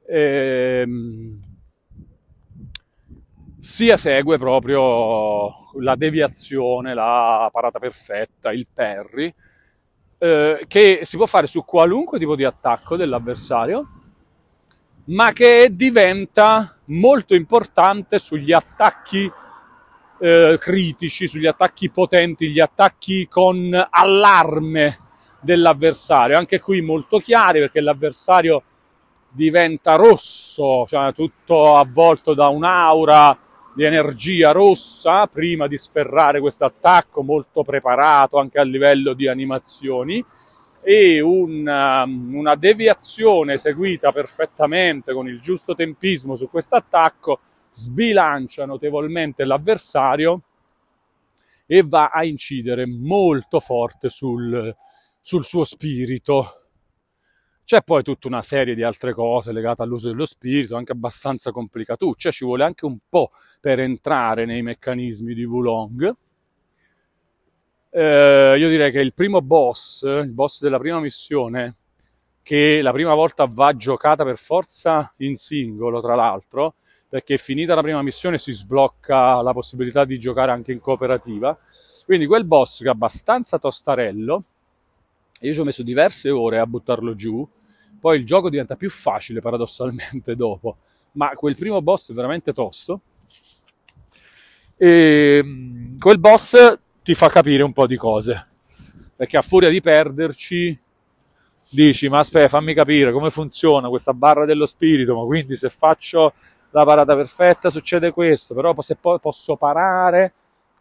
[0.07, 1.41] Ehm,
[3.59, 9.35] sia segue proprio la deviazione, la parata perfetta, il parry,
[10.19, 13.89] eh, che si può fare su qualunque tipo di attacco dell'avversario,
[15.05, 19.33] ma che diventa molto importante sugli attacchi
[20.25, 24.99] eh, critici, sugli attacchi potenti, gli attacchi con allarme
[25.39, 26.39] dell'avversario.
[26.39, 28.63] Anche qui molto chiari perché l'avversario
[29.29, 33.37] diventa rosso, cioè tutto avvolto da un'aura
[33.75, 40.25] di energia rossa prima di sferrare questo attacco molto preparato anche a livello di animazioni
[40.81, 47.41] e una, um, una deviazione eseguita perfettamente con il giusto tempismo su questo attacco
[47.75, 50.43] sbilancia notevolmente l'avversario
[51.67, 54.75] e va a incidere molto forte sul,
[55.21, 56.65] sul suo spirito
[57.65, 62.31] c'è poi tutta una serie di altre cose legate all'uso dello spirito, anche abbastanza complicatucce,
[62.31, 66.15] ci vuole anche un po' per entrare nei meccanismi di Wulong.
[67.89, 71.77] Eh, io direi che il primo boss, il boss della prima missione,
[72.43, 76.75] che la prima volta va giocata per forza in singolo, tra l'altro,
[77.15, 81.57] perché finita la prima missione si sblocca la possibilità di giocare anche in cooperativa.
[82.05, 84.43] Quindi quel boss che è abbastanza tostarello,
[85.39, 87.49] io ci ho messo diverse ore a buttarlo giù,
[88.01, 90.79] poi il gioco diventa più facile paradossalmente dopo,
[91.13, 93.01] ma quel primo boss è veramente tosto.
[94.77, 98.45] E mm, quel boss ti fa capire un po' di cose,
[99.15, 100.81] perché a furia di perderci
[101.71, 106.33] dici ma aspetta fammi capire come funziona questa barra dello spirito, ma quindi se faccio
[106.75, 110.33] la parata perfetta succede questo, però se poi posso parare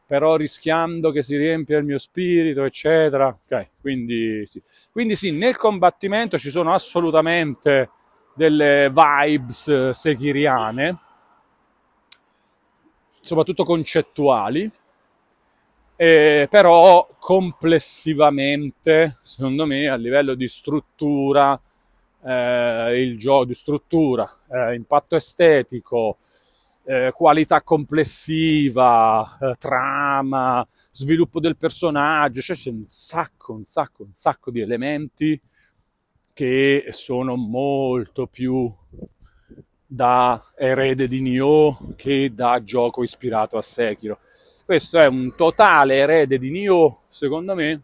[0.05, 3.27] però rischiando che si riempia il mio spirito, eccetera.
[3.27, 4.61] Ok, quindi sì.
[4.91, 7.89] Quindi sì, nel combattimento ci sono assolutamente
[8.35, 10.97] delle vibes eh, sekiriane,
[13.19, 14.69] soprattutto concettuali,
[15.95, 21.59] eh, però complessivamente, secondo me, a livello di struttura,
[22.25, 26.17] eh, il gioco di struttura, eh, impatto estetico,
[26.85, 34.13] eh, qualità complessiva, eh, trama, sviluppo del personaggio, cioè c'è un sacco, un sacco, un
[34.13, 35.39] sacco di elementi
[36.33, 38.71] che sono molto più
[39.85, 44.19] da erede di Nioh che da gioco ispirato a Sekiro.
[44.65, 47.81] Questo è un totale erede di Nioh, secondo me,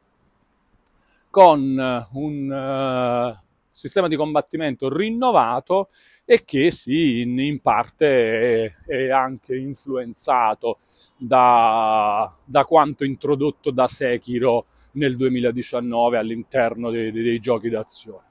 [1.30, 5.90] con un uh, sistema di combattimento rinnovato
[6.32, 10.78] e che sì, in, in parte è, è, anche influenzato
[11.18, 18.26] da, da, quanto introdotto da Sekiro nel 2019 all'interno dei, dei, dei giochi d'azione.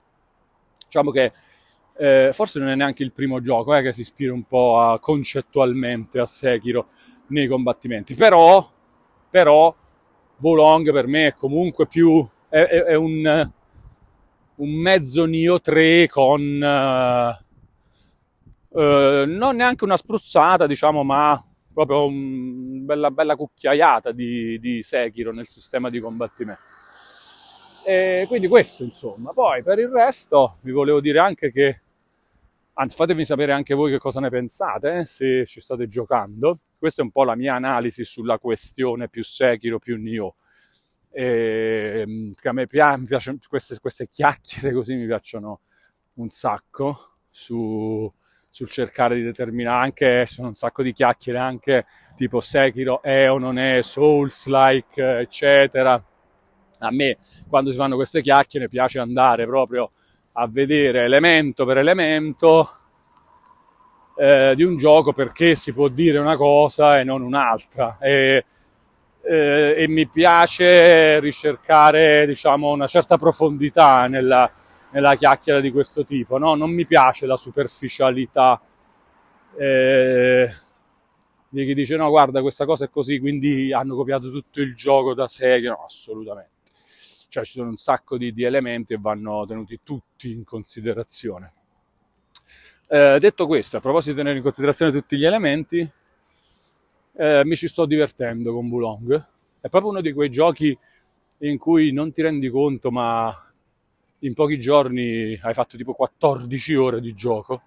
[0.85, 1.33] Diciamo che
[1.97, 5.01] eh, forse non è neanche il primo gioco eh, che si ispira un po' a,
[5.01, 6.91] concettualmente a Sekiro
[7.31, 8.65] nei combattimenti, però,
[9.29, 9.75] però
[10.37, 13.51] Volong per me è comunque più è, è, è un,
[14.55, 17.47] un mezzo Nio 3 con uh,
[18.79, 25.33] eh, non neanche una spruzzata, diciamo, ma proprio una bella, bella cucchiaiata di, di Sekiro
[25.33, 26.61] nel sistema di combattimento.
[27.85, 29.33] E quindi questo, insomma.
[29.33, 31.81] Poi per il resto vi volevo dire anche che,
[32.75, 36.61] anzi fatemi sapere anche voi che cosa ne pensate, eh, se ci state giocando.
[36.79, 40.37] Questa è un po' la mia analisi sulla questione più Sekiro, più Nioh.
[41.11, 45.63] E, ehm, che a me piace, piacciono queste, queste chiacchiere così mi piacciono
[46.15, 48.13] un sacco su,
[48.51, 51.87] sul cercare di determinare anche sono un sacco di chiacchiere anche
[52.17, 56.03] tipo Sekiro è o non è Souls like eccetera.
[56.81, 57.19] A me
[57.49, 59.93] quando si fanno queste chiacchiere piace andare proprio
[60.33, 62.73] a vedere elemento per elemento
[64.17, 67.99] eh, di un gioco perché si può dire una cosa e non un'altra.
[68.01, 68.45] E,
[69.23, 74.51] eh, e mi piace ricercare diciamo una certa profondità nella,
[74.93, 76.55] nella chiacchiera di questo tipo no?
[76.55, 78.61] non mi piace la superficialità
[79.57, 80.51] eh,
[81.49, 85.15] di chi dice no guarda questa cosa è così quindi hanno copiato tutto il gioco
[85.15, 86.57] da serie no assolutamente
[87.29, 91.53] cioè ci sono un sacco di, di elementi e vanno tenuti tutti in considerazione.
[92.89, 95.89] Eh, detto questo, a proposito di tenere in considerazione tutti gli elementi,
[97.13, 99.27] eh, mi ci sto divertendo con Bulong.
[99.61, 100.77] È proprio uno di quei giochi
[101.39, 103.48] in cui non ti rendi conto, ma
[104.21, 107.63] in pochi giorni hai fatto tipo 14 ore di gioco.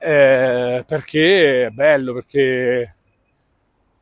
[0.00, 2.94] Eh, perché è bello, perché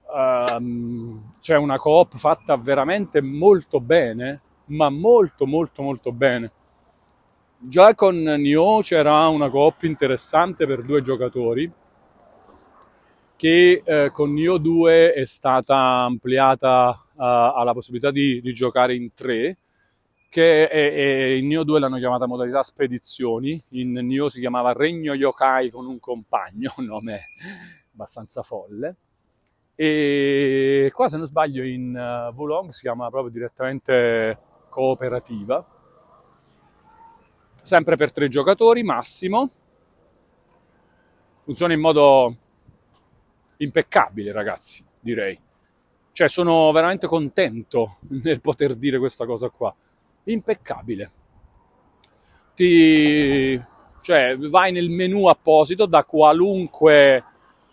[0.06, 6.52] um, c'è una coop fatta veramente molto bene, ma molto molto molto bene.
[7.58, 11.72] Già con Nioh c'era una coop interessante per due giocatori
[13.36, 19.12] che eh, con Nioh 2 è stata ampliata uh, alla possibilità di, di, giocare in
[19.14, 19.58] tre
[20.36, 25.14] che è, è, in Nioh 2 l'hanno chiamata modalità spedizioni, in Nioh si chiamava Regno
[25.14, 27.28] Yokai con un compagno, un nome
[27.92, 28.96] abbastanza folle.
[29.74, 35.66] E qua, se non sbaglio, in uh, Wulong si chiama proprio direttamente cooperativa.
[37.62, 39.50] Sempre per tre giocatori massimo.
[41.44, 42.36] Funziona in modo
[43.56, 45.40] impeccabile, ragazzi, direi.
[46.12, 49.74] Cioè, sono veramente contento nel poter dire questa cosa qua.
[50.26, 51.10] Impeccabile.
[52.54, 53.60] Ti...
[54.00, 57.24] Cioè, vai nel menu apposito da qualunque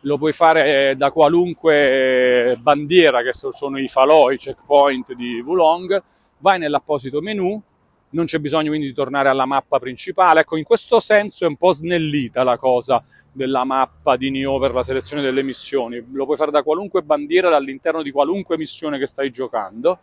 [0.05, 6.01] lo puoi fare eh, da qualunque bandiera, che sono i falò, i checkpoint di Wulong,
[6.39, 7.61] vai nell'apposito menu,
[8.09, 10.41] non c'è bisogno quindi di tornare alla mappa principale.
[10.41, 14.73] Ecco, in questo senso è un po' snellita la cosa della mappa di Nioh per
[14.73, 16.03] la selezione delle missioni.
[16.11, 19.99] Lo puoi fare da qualunque bandiera, dall'interno di qualunque missione che stai giocando.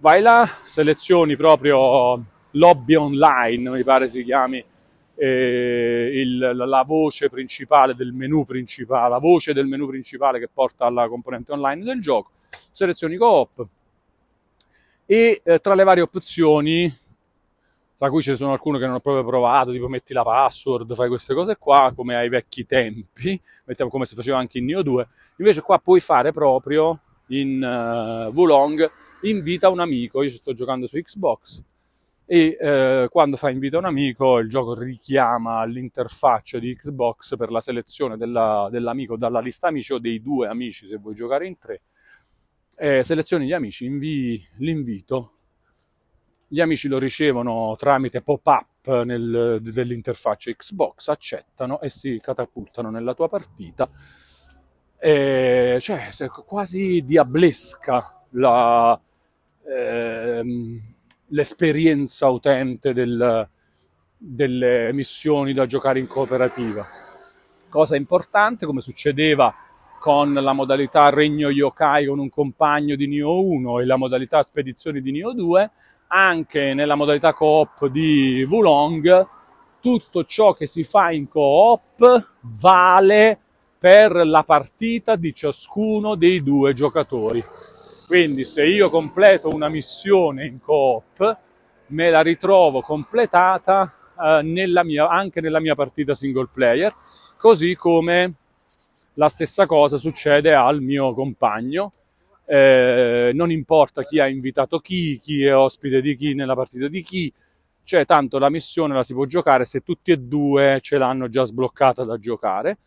[0.00, 4.64] Vai là, selezioni proprio lobby online, mi pare si chiami,
[5.14, 10.86] eh, il, la voce principale del menu principale, la voce del menu principale che porta
[10.86, 12.30] alla componente online del gioco,
[12.72, 13.66] selezioni coop.
[15.04, 16.90] E eh, tra le varie opzioni,
[17.98, 20.94] tra cui ce ne sono alcune che non ho proprio provato, tipo metti la password,
[20.94, 24.80] fai queste cose qua, come ai vecchi tempi, mettiamo come si faceva anche in Neo
[24.80, 30.86] 2, invece qua puoi fare proprio in uh, Wulong invita un amico, io sto giocando
[30.86, 31.62] su Xbox,
[32.32, 37.50] e eh, quando fa invito a un amico il gioco richiama l'interfaccia di Xbox per
[37.50, 41.58] la selezione della, dell'amico dalla lista amici o dei due amici se vuoi giocare in
[41.58, 41.82] tre.
[42.76, 45.32] Eh, selezioni gli amici, invii l'invito,
[46.46, 53.28] gli amici lo ricevono tramite pop-up nel, dell'interfaccia Xbox, accettano e si catapultano nella tua
[53.28, 53.88] partita.
[54.98, 56.08] Eh, cioè,
[56.46, 59.00] quasi diablesca la...
[59.70, 60.80] Ehm,
[61.28, 63.48] l'esperienza utente del,
[64.16, 66.84] delle missioni da giocare in cooperativa.
[67.68, 69.54] Cosa importante, come succedeva
[70.00, 75.00] con la modalità Regno Yokai con un compagno di Nioh 1 e la modalità Spedizioni
[75.00, 75.70] di Nioh 2,
[76.08, 79.26] anche nella modalità coop di Wulong,
[79.80, 83.38] tutto ciò che si fa in coop vale
[83.78, 87.40] per la partita di ciascuno dei due giocatori.
[88.10, 91.38] Quindi se io completo una missione in coop,
[91.86, 96.92] me la ritrovo completata eh, nella mia, anche nella mia partita single player,
[97.36, 98.34] così come
[99.14, 101.92] la stessa cosa succede al mio compagno.
[102.46, 107.02] Eh, non importa chi ha invitato chi, chi è ospite di chi nella partita di
[107.02, 107.32] chi,
[107.84, 111.44] cioè tanto la missione la si può giocare se tutti e due ce l'hanno già
[111.44, 112.78] sbloccata da giocare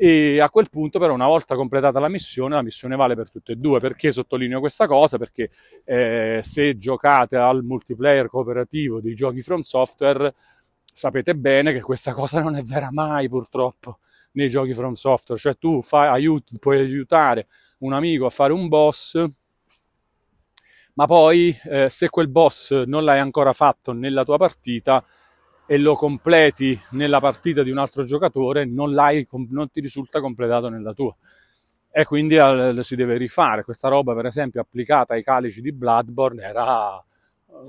[0.00, 3.52] e a quel punto però una volta completata la missione, la missione vale per tutte
[3.52, 3.80] e due.
[3.80, 5.18] Perché sottolineo questa cosa?
[5.18, 5.50] Perché
[5.84, 10.32] eh, se giocate al multiplayer cooperativo dei giochi From Software
[10.92, 13.98] sapete bene che questa cosa non è vera mai purtroppo
[14.32, 18.68] nei giochi From Software, cioè tu fai, aiuti, puoi aiutare un amico a fare un
[18.68, 19.20] boss,
[20.94, 25.04] ma poi eh, se quel boss non l'hai ancora fatto nella tua partita,
[25.70, 28.94] e lo completi nella partita di un altro giocatore, non,
[29.50, 31.14] non ti risulta completato nella tua.
[31.90, 33.64] e quindi eh, si deve rifare.
[33.64, 37.04] Questa roba, per esempio, applicata ai calici di Bloodborne era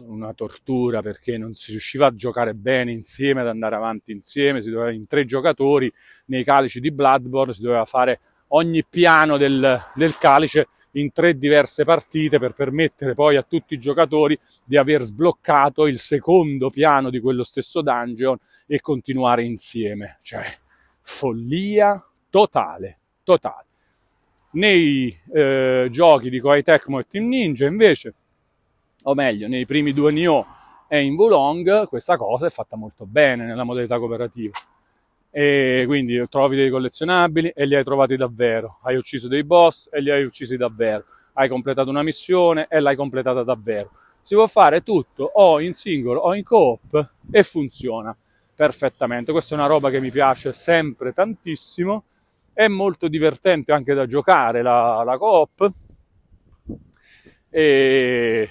[0.07, 4.69] una tortura perché non si riusciva a giocare bene insieme, ad andare avanti insieme, si
[4.69, 5.91] doveva in tre giocatori
[6.27, 11.83] nei calici di Bloodborne, si doveva fare ogni piano del, del calice in tre diverse
[11.83, 17.19] partite per permettere poi a tutti i giocatori di aver sbloccato il secondo piano di
[17.19, 20.17] quello stesso dungeon e continuare insieme.
[20.21, 20.45] Cioè,
[21.01, 23.65] follia totale, totale.
[24.51, 28.13] Nei eh, giochi di Koei Tecmo e Team Ninja invece,
[29.03, 30.45] o meglio, nei primi due Nioh
[30.87, 34.57] e in Wulong, questa cosa è fatta molto bene nella modalità cooperativa
[35.31, 40.01] e quindi trovi dei collezionabili e li hai trovati davvero, hai ucciso dei boss e
[40.01, 43.91] li hai uccisi davvero, hai completato una missione e l'hai completata davvero.
[44.21, 48.15] Si può fare tutto o in singolo o in coop e funziona
[48.55, 49.31] perfettamente.
[49.31, 52.03] Questa è una roba che mi piace sempre tantissimo,
[52.53, 55.71] è molto divertente anche da giocare la, la coop
[57.49, 58.49] e,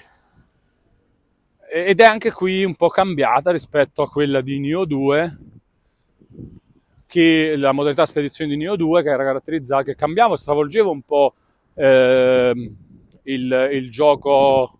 [1.71, 5.37] ed è anche qui un po' cambiata rispetto a quella di Neo 2
[7.09, 11.33] che la modalità spedizione di Neo 2 che era caratterizzata, che cambiava stravolgeva un po'
[11.73, 12.71] eh,
[13.23, 14.77] il, il, gioco,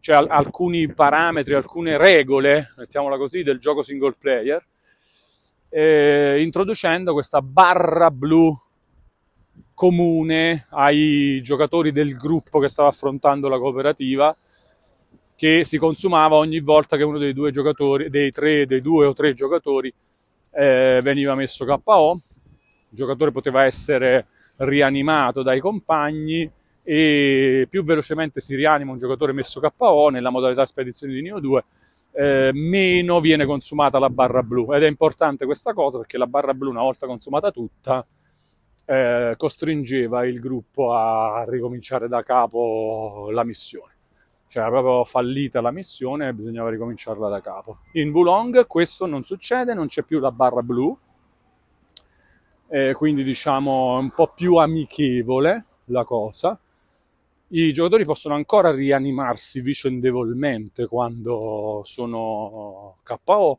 [0.00, 4.64] cioè al, alcuni parametri, alcune regole, mettiamola così, del gioco single player,
[5.68, 8.58] eh, introducendo questa barra blu
[9.74, 14.34] comune ai giocatori del gruppo che stava affrontando la cooperativa
[15.36, 19.12] che si consumava ogni volta che uno dei due giocatori, dei tre, dei due o
[19.12, 19.92] tre giocatori
[20.56, 22.20] eh, veniva messo KO,
[22.88, 24.26] il giocatore poteva essere
[24.56, 26.50] rianimato dai compagni
[26.82, 31.64] e più velocemente si rianima un giocatore messo KO nella modalità spedizione di Neo 2,
[32.12, 34.72] eh, meno viene consumata la barra blu.
[34.72, 38.06] Ed è importante questa cosa perché la barra blu, una volta consumata tutta,
[38.86, 43.95] eh, costringeva il gruppo a ricominciare da capo la missione
[44.48, 47.78] cioè era proprio fallita la missione e bisognava ricominciarla da capo.
[47.92, 50.96] In Wulong questo non succede, non c'è più la barra blu,
[52.68, 56.58] eh, quindi diciamo un po' più amichevole la cosa.
[57.48, 63.58] I giocatori possono ancora rianimarsi vicendevolmente quando sono KO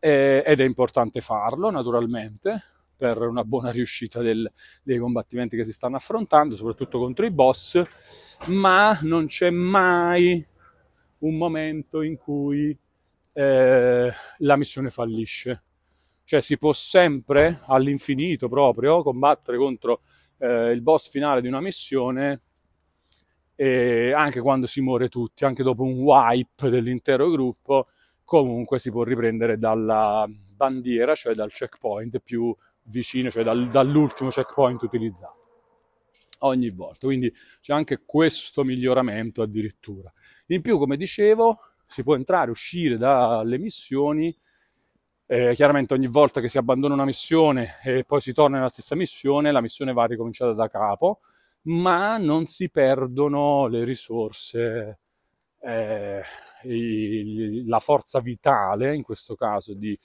[0.00, 2.62] ed è importante farlo naturalmente
[2.98, 4.50] per una buona riuscita del,
[4.82, 7.80] dei combattimenti che si stanno affrontando, soprattutto contro i boss,
[8.46, 10.44] ma non c'è mai
[11.18, 12.76] un momento in cui
[13.32, 15.62] eh, la missione fallisce.
[16.24, 20.02] Cioè si può sempre, all'infinito proprio, combattere contro
[20.38, 22.40] eh, il boss finale di una missione
[23.54, 27.88] e anche quando si muore tutti, anche dopo un wipe dell'intero gruppo,
[28.24, 32.54] comunque si può riprendere dalla bandiera, cioè dal checkpoint più
[32.88, 35.36] vicino, cioè dal, dall'ultimo checkpoint utilizzato
[36.40, 37.06] ogni volta.
[37.06, 40.12] Quindi c'è anche questo miglioramento addirittura.
[40.46, 44.36] In più, come dicevo, si può entrare e uscire dalle missioni.
[45.30, 48.94] Eh, chiaramente ogni volta che si abbandona una missione e poi si torna nella stessa
[48.94, 51.20] missione, la missione va ricominciata da capo,
[51.64, 55.00] ma non si perdono le risorse,
[55.60, 56.22] eh,
[57.66, 59.98] la forza vitale, in questo caso di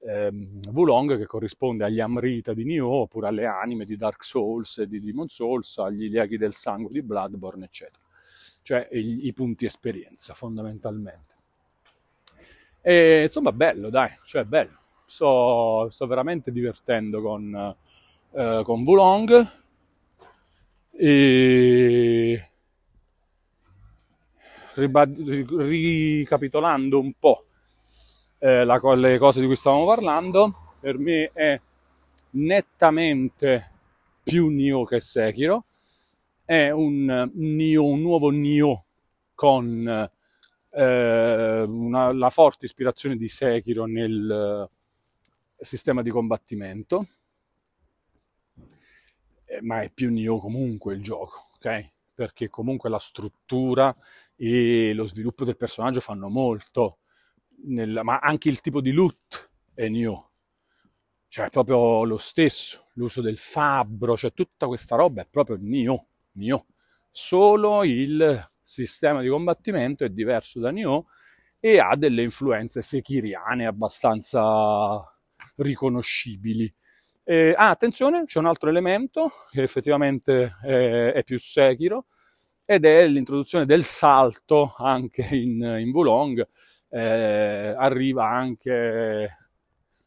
[0.00, 4.86] ehm, Wulong che corrisponde agli Amrita di Nioh oppure alle anime di Dark Souls e
[4.86, 8.04] di Demon Souls, agli Lieghi del Sangue di Bloodborne, eccetera.
[8.62, 11.34] Cioè i, i punti esperienza fondamentalmente.
[12.80, 14.78] E insomma, bello, dai, cioè bello.
[15.06, 17.76] Sto, sto veramente divertendo con,
[18.32, 19.52] eh, con Wulong.
[20.98, 22.50] E
[24.76, 27.46] ricapitolando un po'
[28.46, 31.60] eh, la, le cose di cui stavamo parlando, per me è
[32.30, 33.72] nettamente
[34.22, 35.64] più Nioh che Sekiro,
[36.44, 38.84] è un, Nioh, un nuovo Nioh
[39.34, 40.10] con
[40.70, 44.68] eh, una, la forte ispirazione di Sekiro nel
[45.58, 47.08] eh, sistema di combattimento,
[49.44, 51.90] eh, ma è più Nioh comunque il gioco, ok?
[52.14, 53.94] Perché comunque la struttura
[54.36, 56.98] e lo sviluppo del personaggio fanno molto
[57.64, 60.24] nel, ma anche il tipo di loot è new.
[61.28, 66.64] Cioè proprio lo stesso, l'uso del fabbro, cioè tutta questa roba è proprio new, new.
[67.10, 71.06] Solo il sistema di combattimento è diverso da Nioh
[71.60, 75.02] e ha delle influenze sekiriane abbastanza
[75.56, 76.72] riconoscibili.
[77.24, 82.06] Eh, ah, attenzione, c'è un altro elemento che effettivamente è, è, più Sekiro
[82.64, 86.46] ed è l'introduzione del salto anche in, in Wulong,
[86.88, 89.38] eh, arriva anche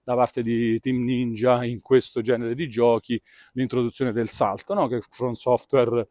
[0.03, 3.21] da parte di Team Ninja in questo genere di giochi
[3.53, 4.87] l'introduzione del salto, no?
[4.87, 6.07] che From Software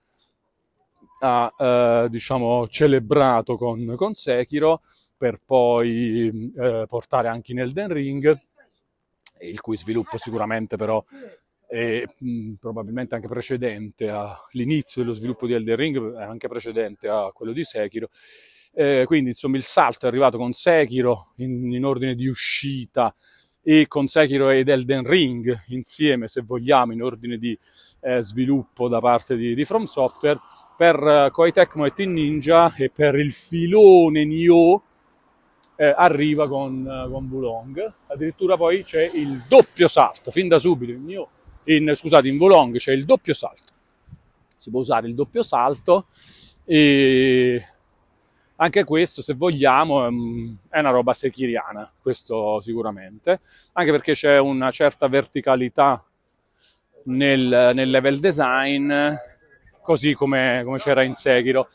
[1.21, 4.83] ha eh, diciamo celebrato con, con Sekiro
[5.17, 8.39] per poi eh, portare anche in Elden Ring,
[9.41, 11.05] il cui sviluppo sicuramente però
[11.67, 17.31] è mh, probabilmente anche precedente all'inizio dello sviluppo di Elden Ring, è anche precedente a
[17.33, 18.11] quello di Sekiro.
[18.73, 23.13] Eh, quindi insomma il salto è arrivato con Sekiro in, in ordine di uscita
[23.63, 27.59] e con Sekiro ed Elden Ring insieme, se vogliamo, in ordine di
[28.01, 30.41] eh, sviluppo da parte di, di From Software
[30.77, 34.83] per uh, Koei Tecmo e Team Ninja e per il filone Nioh
[35.77, 37.93] eh, arriva con, uh, con Wulong.
[38.07, 41.29] Addirittura poi c'è il doppio salto, fin da subito in, Nioh,
[41.65, 43.73] in, scusate, in Wulong c'è il doppio salto.
[44.57, 46.07] Si può usare il doppio salto
[46.65, 47.63] e
[48.61, 50.07] anche questo, se vogliamo,
[50.69, 53.41] è una roba sekiriana, questo sicuramente,
[53.73, 56.05] anche perché c'è una certa verticalità
[57.05, 58.93] nel, nel level design,
[59.81, 61.69] così come, come c'era in Sekiro.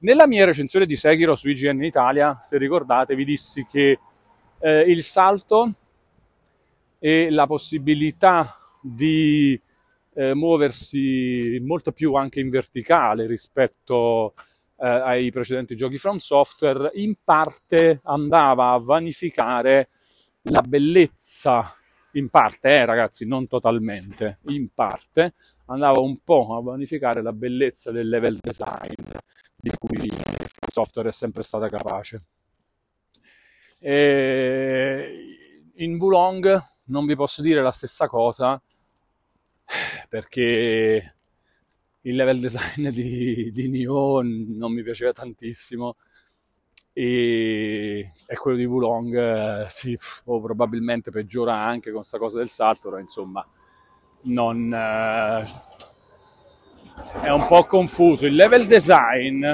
[0.00, 3.98] Nella mia recensione di Sekiro su IGN Italia, se ricordate, vi dissi che
[4.58, 5.72] eh, il salto
[6.98, 9.58] e la possibilità di
[10.14, 14.34] eh, muoversi molto più anche in verticale rispetto
[14.78, 19.88] eh, ai precedenti giochi From Software, in parte andava a vanificare
[20.42, 21.74] la bellezza,
[22.12, 25.34] in parte, eh, ragazzi, non totalmente, in parte,
[25.66, 29.02] andava un po' a vanificare la bellezza del level design
[29.56, 32.22] di cui il software è sempre stata capace.
[33.78, 35.36] E
[35.74, 38.60] in Wulong non vi posso dire la stessa cosa
[40.08, 41.15] perché
[42.06, 45.96] il level design di, di Nioh non mi piaceva tantissimo
[46.92, 52.48] e, e quello di Wulong eh, sì, oh, probabilmente peggiora anche con questa cosa del
[52.48, 53.46] salto, però insomma
[54.22, 54.72] non...
[54.72, 55.74] Eh,
[57.20, 58.24] è un po' confuso.
[58.24, 59.44] Il level design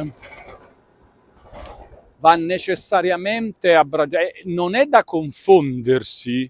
[2.18, 6.48] va necessariamente a eh, non è da confondersi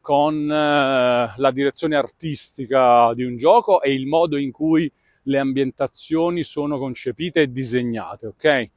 [0.00, 4.92] con eh, la direzione artistica di un gioco e il modo in cui
[5.26, 8.70] le ambientazioni sono concepite e disegnate, ok?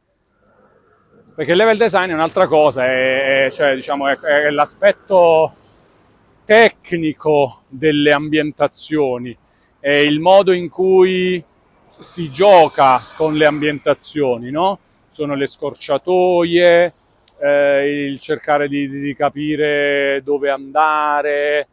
[1.36, 5.54] Perché il level design è un'altra cosa, è, è, cioè, diciamo, è, è l'aspetto
[6.44, 9.38] tecnico delle ambientazioni,
[9.80, 11.42] è il modo in cui
[12.00, 14.80] si gioca con le ambientazioni, no?
[15.10, 16.94] Sono le scorciatoie,
[17.40, 21.68] eh, il cercare di, di, capire dove andare,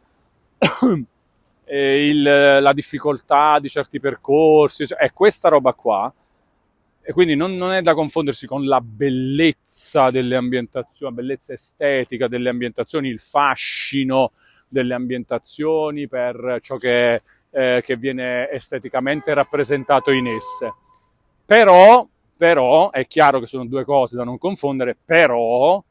[1.67, 6.11] eh, il, la difficoltà di certi percorsi, cioè, è questa roba qua.
[7.01, 12.27] E quindi non, non, è da confondersi con la bellezza delle ambientazioni, la bellezza estetica
[12.27, 14.31] delle ambientazioni, il fascino
[14.67, 20.73] delle ambientazioni per ciò che, eh, che viene esteticamente rappresentato in esse.
[21.45, 22.05] Però,
[22.35, 25.81] però, è chiaro che sono due cose da non confondere, però,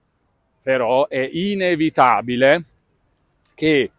[0.61, 2.64] però è inevitabile
[3.55, 3.91] che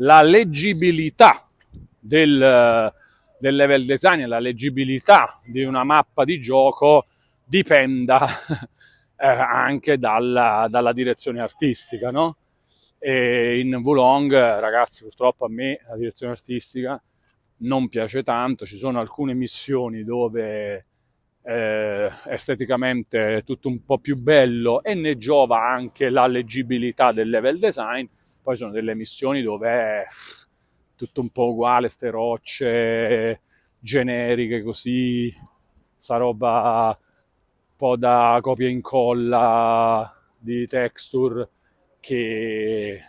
[0.00, 1.48] la leggibilità
[1.98, 2.92] del,
[3.38, 7.06] del level design la leggibilità di una mappa di gioco
[7.44, 8.26] dipenda
[9.16, 12.36] eh, anche dalla, dalla, direzione artistica, no?
[12.98, 17.02] E in Wulong, ragazzi, purtroppo a me la direzione artistica
[17.62, 20.86] non piace tanto, ci sono alcune missioni dove
[21.42, 27.28] eh, esteticamente è tutto un po' più bello e ne giova anche la leggibilità del
[27.28, 28.06] level design,
[28.42, 30.06] poi sono delle missioni dove è
[30.96, 33.40] tutto un po' uguale, ste rocce
[33.78, 35.34] generiche così,
[35.96, 41.48] sta roba un po' da copia e incolla di texture
[42.00, 43.00] che,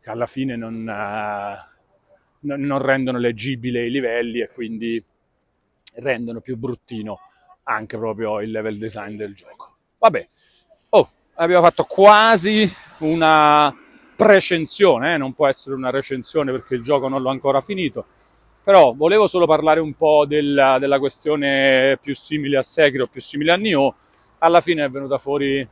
[0.00, 5.02] che alla fine non, uh, non rendono leggibile i livelli e quindi
[5.94, 7.18] rendono più bruttino
[7.64, 9.76] anche proprio il level design del gioco.
[9.98, 10.28] Vabbè,
[10.90, 13.74] oh, abbiamo fatto quasi una
[14.16, 15.16] precensione, eh?
[15.18, 18.04] non può essere una recensione perché il gioco non l'ho ancora finito,
[18.64, 23.52] però volevo solo parlare un po' della, della questione più simile a Sekiro, più simile
[23.52, 23.94] a Nioh,
[24.38, 25.66] alla fine è venuta fuori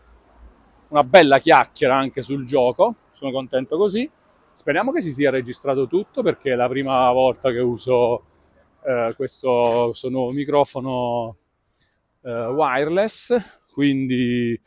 [0.88, 4.08] una bella chiacchiera anche sul gioco, sono contento così,
[4.54, 8.24] speriamo che si sia registrato tutto perché è la prima volta che uso
[8.84, 11.36] eh, questo, questo, nuovo microfono
[12.22, 13.36] eh, wireless,
[13.72, 14.60] quindi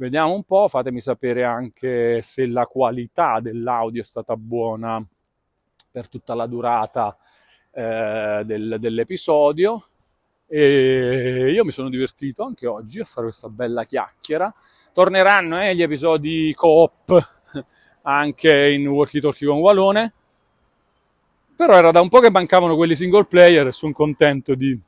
[0.00, 5.06] Vediamo un po', fatemi sapere anche se la qualità dell'audio è stata buona
[5.90, 7.14] per tutta la durata
[7.70, 9.88] eh, del, dell'episodio.
[10.46, 14.50] E io mi sono divertito anche oggi a fare questa bella chiacchiera.
[14.94, 17.32] Torneranno eh, gli episodi coop
[18.00, 20.14] anche in Walkie Talkie con Walone.
[21.54, 24.80] Però era da un po' che mancavano quelli single player e sono contento di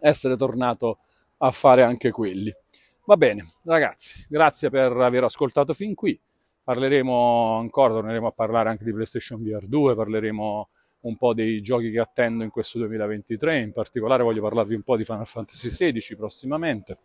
[0.00, 1.00] essere tornato
[1.36, 2.54] a fare anche quelli.
[3.08, 6.18] Va bene, ragazzi, grazie per aver ascoltato fin qui.
[6.64, 10.68] Parleremo ancora, torneremo a parlare anche di PlayStation VR 2, parleremo
[11.02, 14.96] un po' dei giochi che attendo in questo 2023, in particolare voglio parlarvi un po'
[14.96, 16.98] di Final Fantasy XVI prossimamente.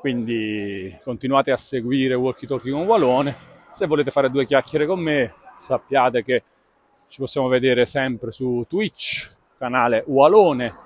[0.00, 3.34] Quindi continuate a seguire Walkie Talkie con Walone.
[3.72, 6.42] Se volete fare due chiacchiere con me, sappiate che
[7.08, 10.76] ci possiamo vedere sempre su Twitch, canale Walone,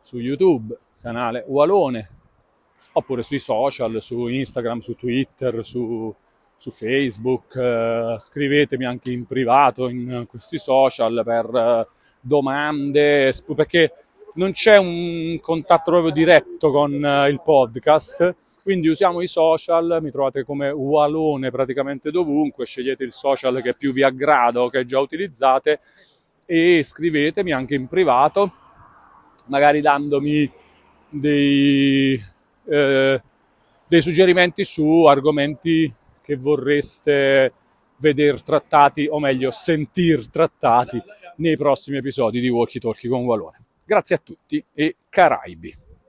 [0.00, 2.08] su YouTube, canale Walone,
[2.92, 6.14] oppure sui social, su Instagram, su Twitter, su
[6.62, 11.88] su Facebook, eh, scrivetemi anche in privato in questi social per eh,
[12.20, 13.92] domande, perché
[14.34, 18.32] non c'è un contatto proprio diretto con eh, il podcast,
[18.62, 23.92] quindi usiamo i social, mi trovate come Walone praticamente dovunque, scegliete il social che più
[23.92, 25.80] vi aggrada o che già utilizzate
[26.46, 28.52] e scrivetemi anche in privato,
[29.46, 30.48] magari dandomi
[31.08, 32.22] dei,
[32.64, 33.22] eh,
[33.86, 35.92] dei suggerimenti su argomenti
[36.22, 37.52] che vorreste
[37.96, 41.00] vedere trattati, o meglio, sentir trattati
[41.36, 43.60] nei prossimi episodi di Walkie Talkie con Walone.
[43.84, 45.81] Grazie a tutti e Caraibi.